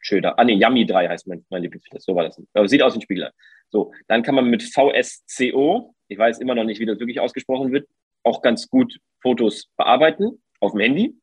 [0.00, 0.38] schöner.
[0.38, 2.00] Ah, nee, Yummy 3 heißt mein, mein Lieblingsfilter.
[2.00, 2.42] So war das.
[2.52, 3.30] Aber sieht aus wie ein Spiegelei.
[3.68, 7.70] So, dann kann man mit VSCO, ich weiß immer noch nicht, wie das wirklich ausgesprochen
[7.72, 7.88] wird,
[8.24, 11.14] auch ganz gut Fotos bearbeiten auf dem Handy.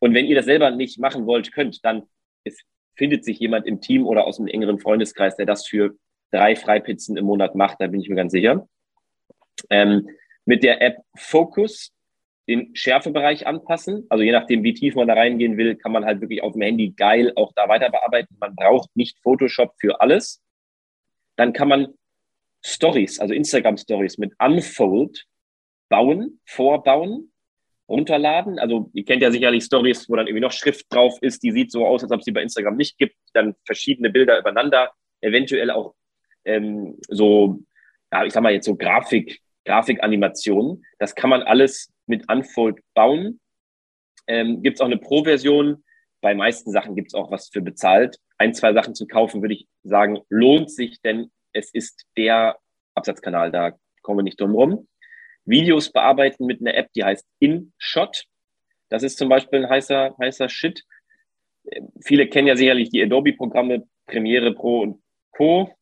[0.00, 2.02] Und wenn ihr das selber nicht machen wollt, könnt, dann
[2.42, 2.64] ist,
[2.96, 5.94] findet sich jemand im Team oder aus einem engeren Freundeskreis, der das für
[6.32, 8.68] drei Freipizzen im Monat macht, da bin ich mir ganz sicher.
[9.70, 10.08] Ähm,
[10.44, 11.92] mit der App Focus
[12.48, 14.06] den Schärfebereich anpassen.
[14.08, 16.62] Also je nachdem, wie tief man da reingehen will, kann man halt wirklich auf dem
[16.62, 18.36] Handy geil auch da weiter bearbeiten.
[18.40, 20.42] Man braucht nicht Photoshop für alles.
[21.36, 21.94] Dann kann man
[22.64, 25.24] Stories, also Instagram Stories mit Unfold
[25.88, 27.32] bauen, vorbauen,
[27.88, 28.58] runterladen.
[28.58, 31.70] Also ihr kennt ja sicherlich Stories, wo dann irgendwie noch Schrift drauf ist, die sieht
[31.70, 33.16] so aus, als ob es sie bei Instagram nicht gibt.
[33.34, 35.94] Dann verschiedene Bilder übereinander, eventuell auch
[36.44, 37.60] ähm, so,
[38.12, 40.84] ja, ich sag mal jetzt so Grafik, Grafikanimationen.
[40.98, 43.40] Das kann man alles mit Unfold bauen.
[44.26, 45.84] Ähm, gibt es auch eine Pro-Version.
[46.20, 48.18] Bei meisten Sachen gibt es auch was für bezahlt.
[48.38, 52.56] Ein, zwei Sachen zu kaufen, würde ich sagen, lohnt sich, denn es ist der
[52.94, 53.50] Absatzkanal.
[53.50, 54.88] Da kommen wir nicht drum rum.
[55.44, 58.24] Videos bearbeiten mit einer App, die heißt InShot.
[58.88, 60.84] Das ist zum Beispiel ein heißer, heißer Shit.
[62.04, 65.02] Viele kennen ja sicherlich die Adobe-Programme Premiere Pro und
[65.32, 65.74] Co.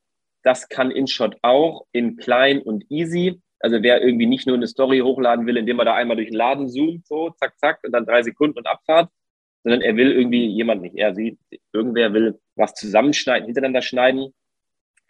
[0.43, 3.41] Das kann InShot auch in klein und easy.
[3.61, 6.37] Also wer irgendwie nicht nur eine Story hochladen will, indem er da einmal durch den
[6.37, 9.11] Laden zoomt, so zack, zack, und dann drei Sekunden und Abfahrt,
[9.63, 11.39] sondern er will irgendwie jemand nicht, er sieht,
[11.73, 14.35] irgendwer will was zusammenschneiden, hintereinander schneiden,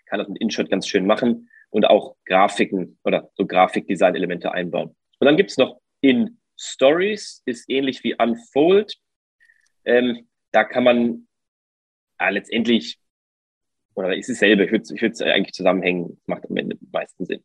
[0.06, 4.96] kann das mit InShot ganz schön machen und auch Grafiken oder so Grafikdesign-Elemente einbauen.
[5.20, 8.94] Und dann gibt's noch in Stories, ist ähnlich wie Unfold.
[9.84, 11.28] Ähm, da kann man
[12.20, 12.98] ja, letztendlich,
[13.94, 17.44] oder ist dasselbe, ich würde es eigentlich zusammenhängen, macht am Ende meisten Sinn.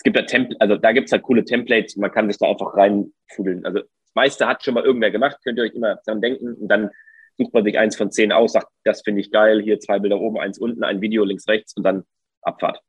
[0.00, 2.74] Es gibt da Temp also da gibt's halt coole Templates, man kann sich da einfach
[2.74, 3.66] reinfudeln.
[3.66, 6.68] Also das meiste hat schon mal irgendwer gemacht, könnt ihr euch immer dran denken und
[6.68, 6.88] dann
[7.36, 10.18] sucht man sich eins von zehn aus, sagt, das finde ich geil, hier zwei Bilder
[10.18, 12.04] oben, eins unten, ein Video links, rechts und dann
[12.40, 12.80] Abfahrt.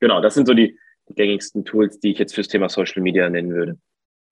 [0.00, 0.78] Genau, das sind so die,
[1.08, 3.78] die gängigsten Tools, die ich jetzt fürs Thema Social Media nennen würde.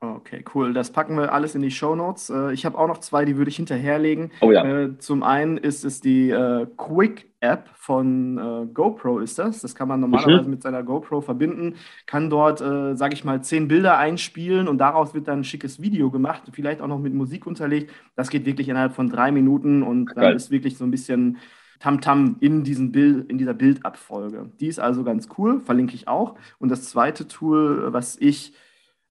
[0.04, 0.72] Okay, cool.
[0.72, 2.28] Das packen wir alles in die Show Notes.
[2.28, 4.32] Äh, ich habe auch noch zwei, die würde ich hinterherlegen.
[4.40, 4.64] Oh ja.
[4.64, 9.62] Äh, zum einen ist es die äh, Quick App von GoPro ist das.
[9.62, 11.74] Das kann man normalerweise mit seiner GoPro verbinden,
[12.06, 16.12] kann dort, sage ich mal, zehn Bilder einspielen und daraus wird dann ein schickes Video
[16.12, 17.90] gemacht, vielleicht auch noch mit Musik unterlegt.
[18.14, 20.36] Das geht wirklich innerhalb von drei Minuten und dann Geil.
[20.36, 21.38] ist wirklich so ein bisschen
[21.80, 24.52] Tamtam in, diesen Bild, in dieser Bildabfolge.
[24.60, 26.36] Die ist also ganz cool, verlinke ich auch.
[26.60, 28.54] Und das zweite Tool, was ich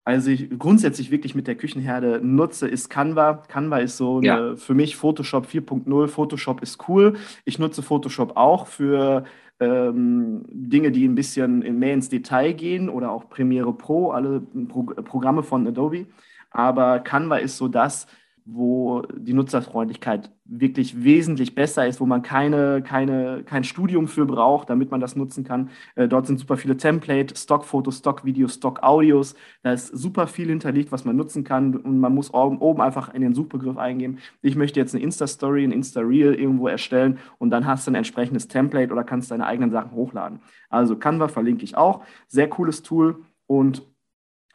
[0.04, 3.42] also ich grundsätzlich wirklich mit der Küchenherde nutze, ist Canva.
[3.48, 4.56] Canva ist so eine, ja.
[4.56, 6.08] für mich Photoshop 4.0.
[6.08, 7.16] Photoshop ist cool.
[7.46, 9.24] Ich nutze Photoshop auch für
[9.60, 14.82] ähm, Dinge, die ein bisschen mehr ins Detail gehen oder auch Premiere Pro, alle Pro
[14.82, 16.06] Programme von Adobe.
[16.50, 18.06] Aber Canva ist so das,
[18.46, 24.68] wo die Nutzerfreundlichkeit wirklich wesentlich besser ist, wo man keine, keine, kein Studium für braucht,
[24.68, 25.70] damit man das nutzen kann.
[25.94, 29.34] Äh, dort sind super viele Template, Stockfotos, Stockvideos, Stockaudios.
[29.62, 33.14] Da ist super viel hinterlegt, was man nutzen kann und man muss oben, oben einfach
[33.14, 34.18] in den Suchbegriff eingeben.
[34.42, 38.48] Ich möchte jetzt eine Insta-Story, ein Insta-Reel irgendwo erstellen und dann hast du ein entsprechendes
[38.48, 40.40] Template oder kannst deine eigenen Sachen hochladen.
[40.68, 42.02] Also Canva verlinke ich auch.
[42.28, 43.93] Sehr cooles Tool und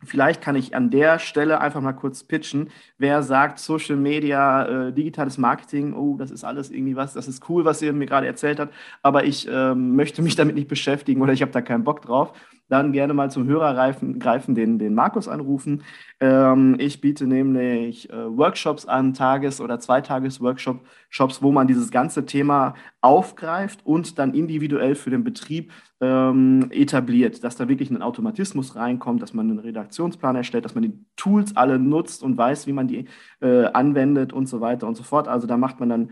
[0.03, 2.69] Vielleicht kann ich an der Stelle einfach mal kurz pitchen.
[2.97, 7.49] Wer sagt, Social Media, äh, digitales Marketing, oh, das ist alles irgendwie was, das ist
[7.49, 11.21] cool, was ihr mir gerade erzählt habt, aber ich äh, möchte mich damit nicht beschäftigen
[11.21, 12.33] oder ich habe da keinen Bock drauf,
[12.69, 15.83] dann gerne mal zum Hörer greifen, greifen den, den Markus anrufen.
[16.19, 22.75] Ähm, ich biete nämlich äh, Workshops an, Tages- oder Zweitages-Workshops, wo man dieses ganze Thema
[23.01, 29.21] aufgreift und dann individuell für den Betrieb ähm, etabliert, dass da wirklich ein Automatismus reinkommt,
[29.21, 32.87] dass man einen Redaktionsplan erstellt, dass man die Tools alle nutzt und weiß, wie man
[32.87, 33.05] die
[33.41, 35.27] äh, anwendet und so weiter und so fort.
[35.27, 36.11] Also da macht man dann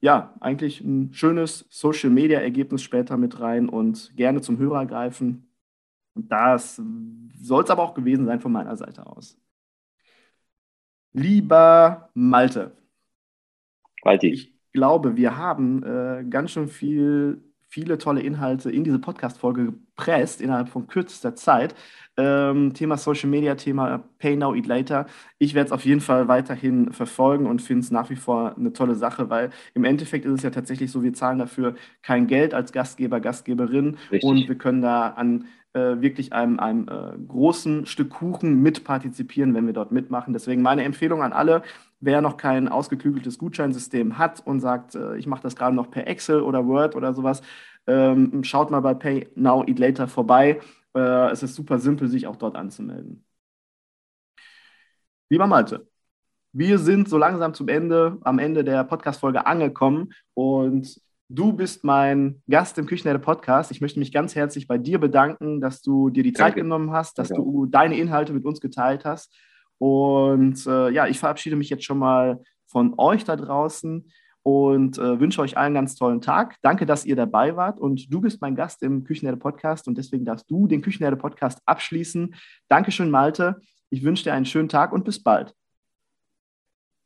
[0.00, 5.47] ja, eigentlich ein schönes Social-Media-Ergebnis später mit rein und gerne zum Hörer greifen.
[6.28, 6.80] Das
[7.40, 9.38] soll es aber auch gewesen sein von meiner Seite aus.
[11.12, 12.72] Lieber Malte.
[14.02, 14.28] Walti.
[14.28, 20.40] Ich glaube, wir haben äh, ganz schön viel, viele tolle Inhalte in diese Podcast-Folge gepresst
[20.40, 21.74] innerhalb von kürzester Zeit.
[22.16, 25.06] Ähm, Thema Social Media, Thema Pay Now, Eat Later.
[25.38, 28.72] Ich werde es auf jeden Fall weiterhin verfolgen und finde es nach wie vor eine
[28.72, 32.54] tolle Sache, weil im Endeffekt ist es ja tatsächlich so, wir zahlen dafür kein Geld
[32.54, 34.24] als Gastgeber, Gastgeberin Richtig.
[34.24, 39.66] und wir können da an äh, wirklich einem, einem äh, großen Stück Kuchen mitpartizipieren, wenn
[39.66, 40.32] wir dort mitmachen.
[40.32, 41.62] Deswegen meine Empfehlung an alle,
[42.00, 46.06] wer noch kein ausgeklügeltes Gutscheinsystem hat und sagt, äh, ich mache das gerade noch per
[46.06, 47.42] Excel oder Word oder sowas,
[47.86, 50.60] ähm, schaut mal bei Pay Now Eat Later vorbei.
[50.94, 53.24] Äh, es ist super simpel, sich auch dort anzumelden.
[55.30, 55.86] Lieber Malte,
[56.52, 62.42] wir sind so langsam zum Ende, am Ende der Podcast-Folge angekommen und du bist mein
[62.48, 63.70] Gast im Küchenherde Podcast.
[63.70, 66.62] Ich möchte mich ganz herzlich bei dir bedanken, dass du dir die Zeit Danke.
[66.62, 67.42] genommen hast, dass Danke.
[67.42, 69.36] du deine Inhalte mit uns geteilt hast.
[69.78, 74.10] Und äh, ja, ich verabschiede mich jetzt schon mal von euch da draußen
[74.42, 76.56] und äh, wünsche euch allen einen ganz tollen Tag.
[76.62, 80.24] Danke, dass ihr dabei wart und du bist mein Gast im Küchenherde Podcast und deswegen
[80.24, 82.34] darfst du den Küchenherde Podcast abschließen.
[82.68, 83.60] Dankeschön, Malte.
[83.90, 85.54] Ich wünsche dir einen schönen Tag und bis bald.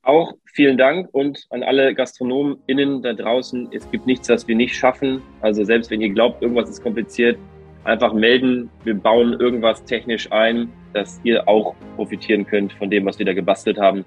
[0.05, 3.69] Auch vielen Dank und an alle GastronomInnen da draußen.
[3.73, 5.23] Es gibt nichts, was wir nicht schaffen.
[5.43, 7.39] Also selbst wenn ihr glaubt, irgendwas ist kompliziert,
[7.85, 8.69] einfach melden.
[8.83, 13.33] Wir bauen irgendwas technisch ein, dass ihr auch profitieren könnt von dem, was wir da
[13.33, 14.05] gebastelt haben.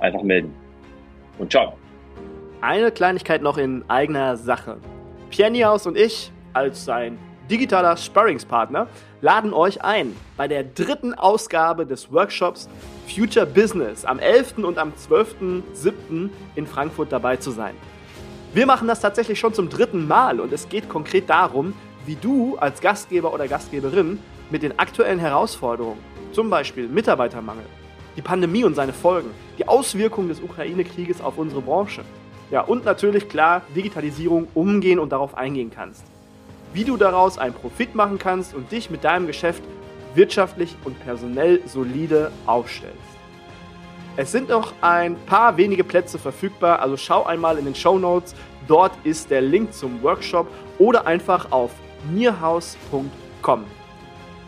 [0.00, 0.54] Einfach melden.
[1.38, 1.74] Und ciao.
[2.62, 4.78] Eine Kleinigkeit noch in eigener Sache.
[5.28, 7.18] Pierre Niehaus und ich als sein
[7.50, 8.86] digitaler Sparringspartner
[9.20, 12.68] laden euch ein, bei der dritten Ausgabe des Workshops
[13.06, 14.58] Future Business am 11.
[14.58, 16.30] und am 12.07.
[16.54, 17.74] in Frankfurt dabei zu sein.
[18.54, 21.74] Wir machen das tatsächlich schon zum dritten Mal und es geht konkret darum,
[22.06, 24.18] wie du als Gastgeber oder Gastgeberin
[24.50, 25.98] mit den aktuellen Herausforderungen,
[26.32, 27.64] zum Beispiel Mitarbeitermangel,
[28.16, 32.02] die Pandemie und seine Folgen, die Auswirkungen des Ukraine-Krieges auf unsere Branche,
[32.50, 36.13] ja und natürlich klar Digitalisierung umgehen und darauf eingehen kannst
[36.74, 39.62] wie du daraus einen Profit machen kannst und dich mit deinem Geschäft
[40.14, 42.98] wirtschaftlich und personell solide aufstellst.
[44.16, 48.34] Es sind noch ein paar wenige Plätze verfügbar, also schau einmal in den Show Notes.
[48.68, 50.46] Dort ist der Link zum Workshop
[50.78, 51.72] oder einfach auf
[52.12, 53.64] nierhaus.com.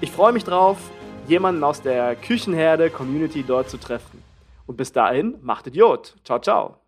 [0.01, 0.79] Ich freue mich drauf,
[1.27, 4.23] jemanden aus der Küchenherde Community dort zu treffen.
[4.67, 6.15] Und bis dahin, macht Idiot.
[6.25, 6.86] Ciao, ciao.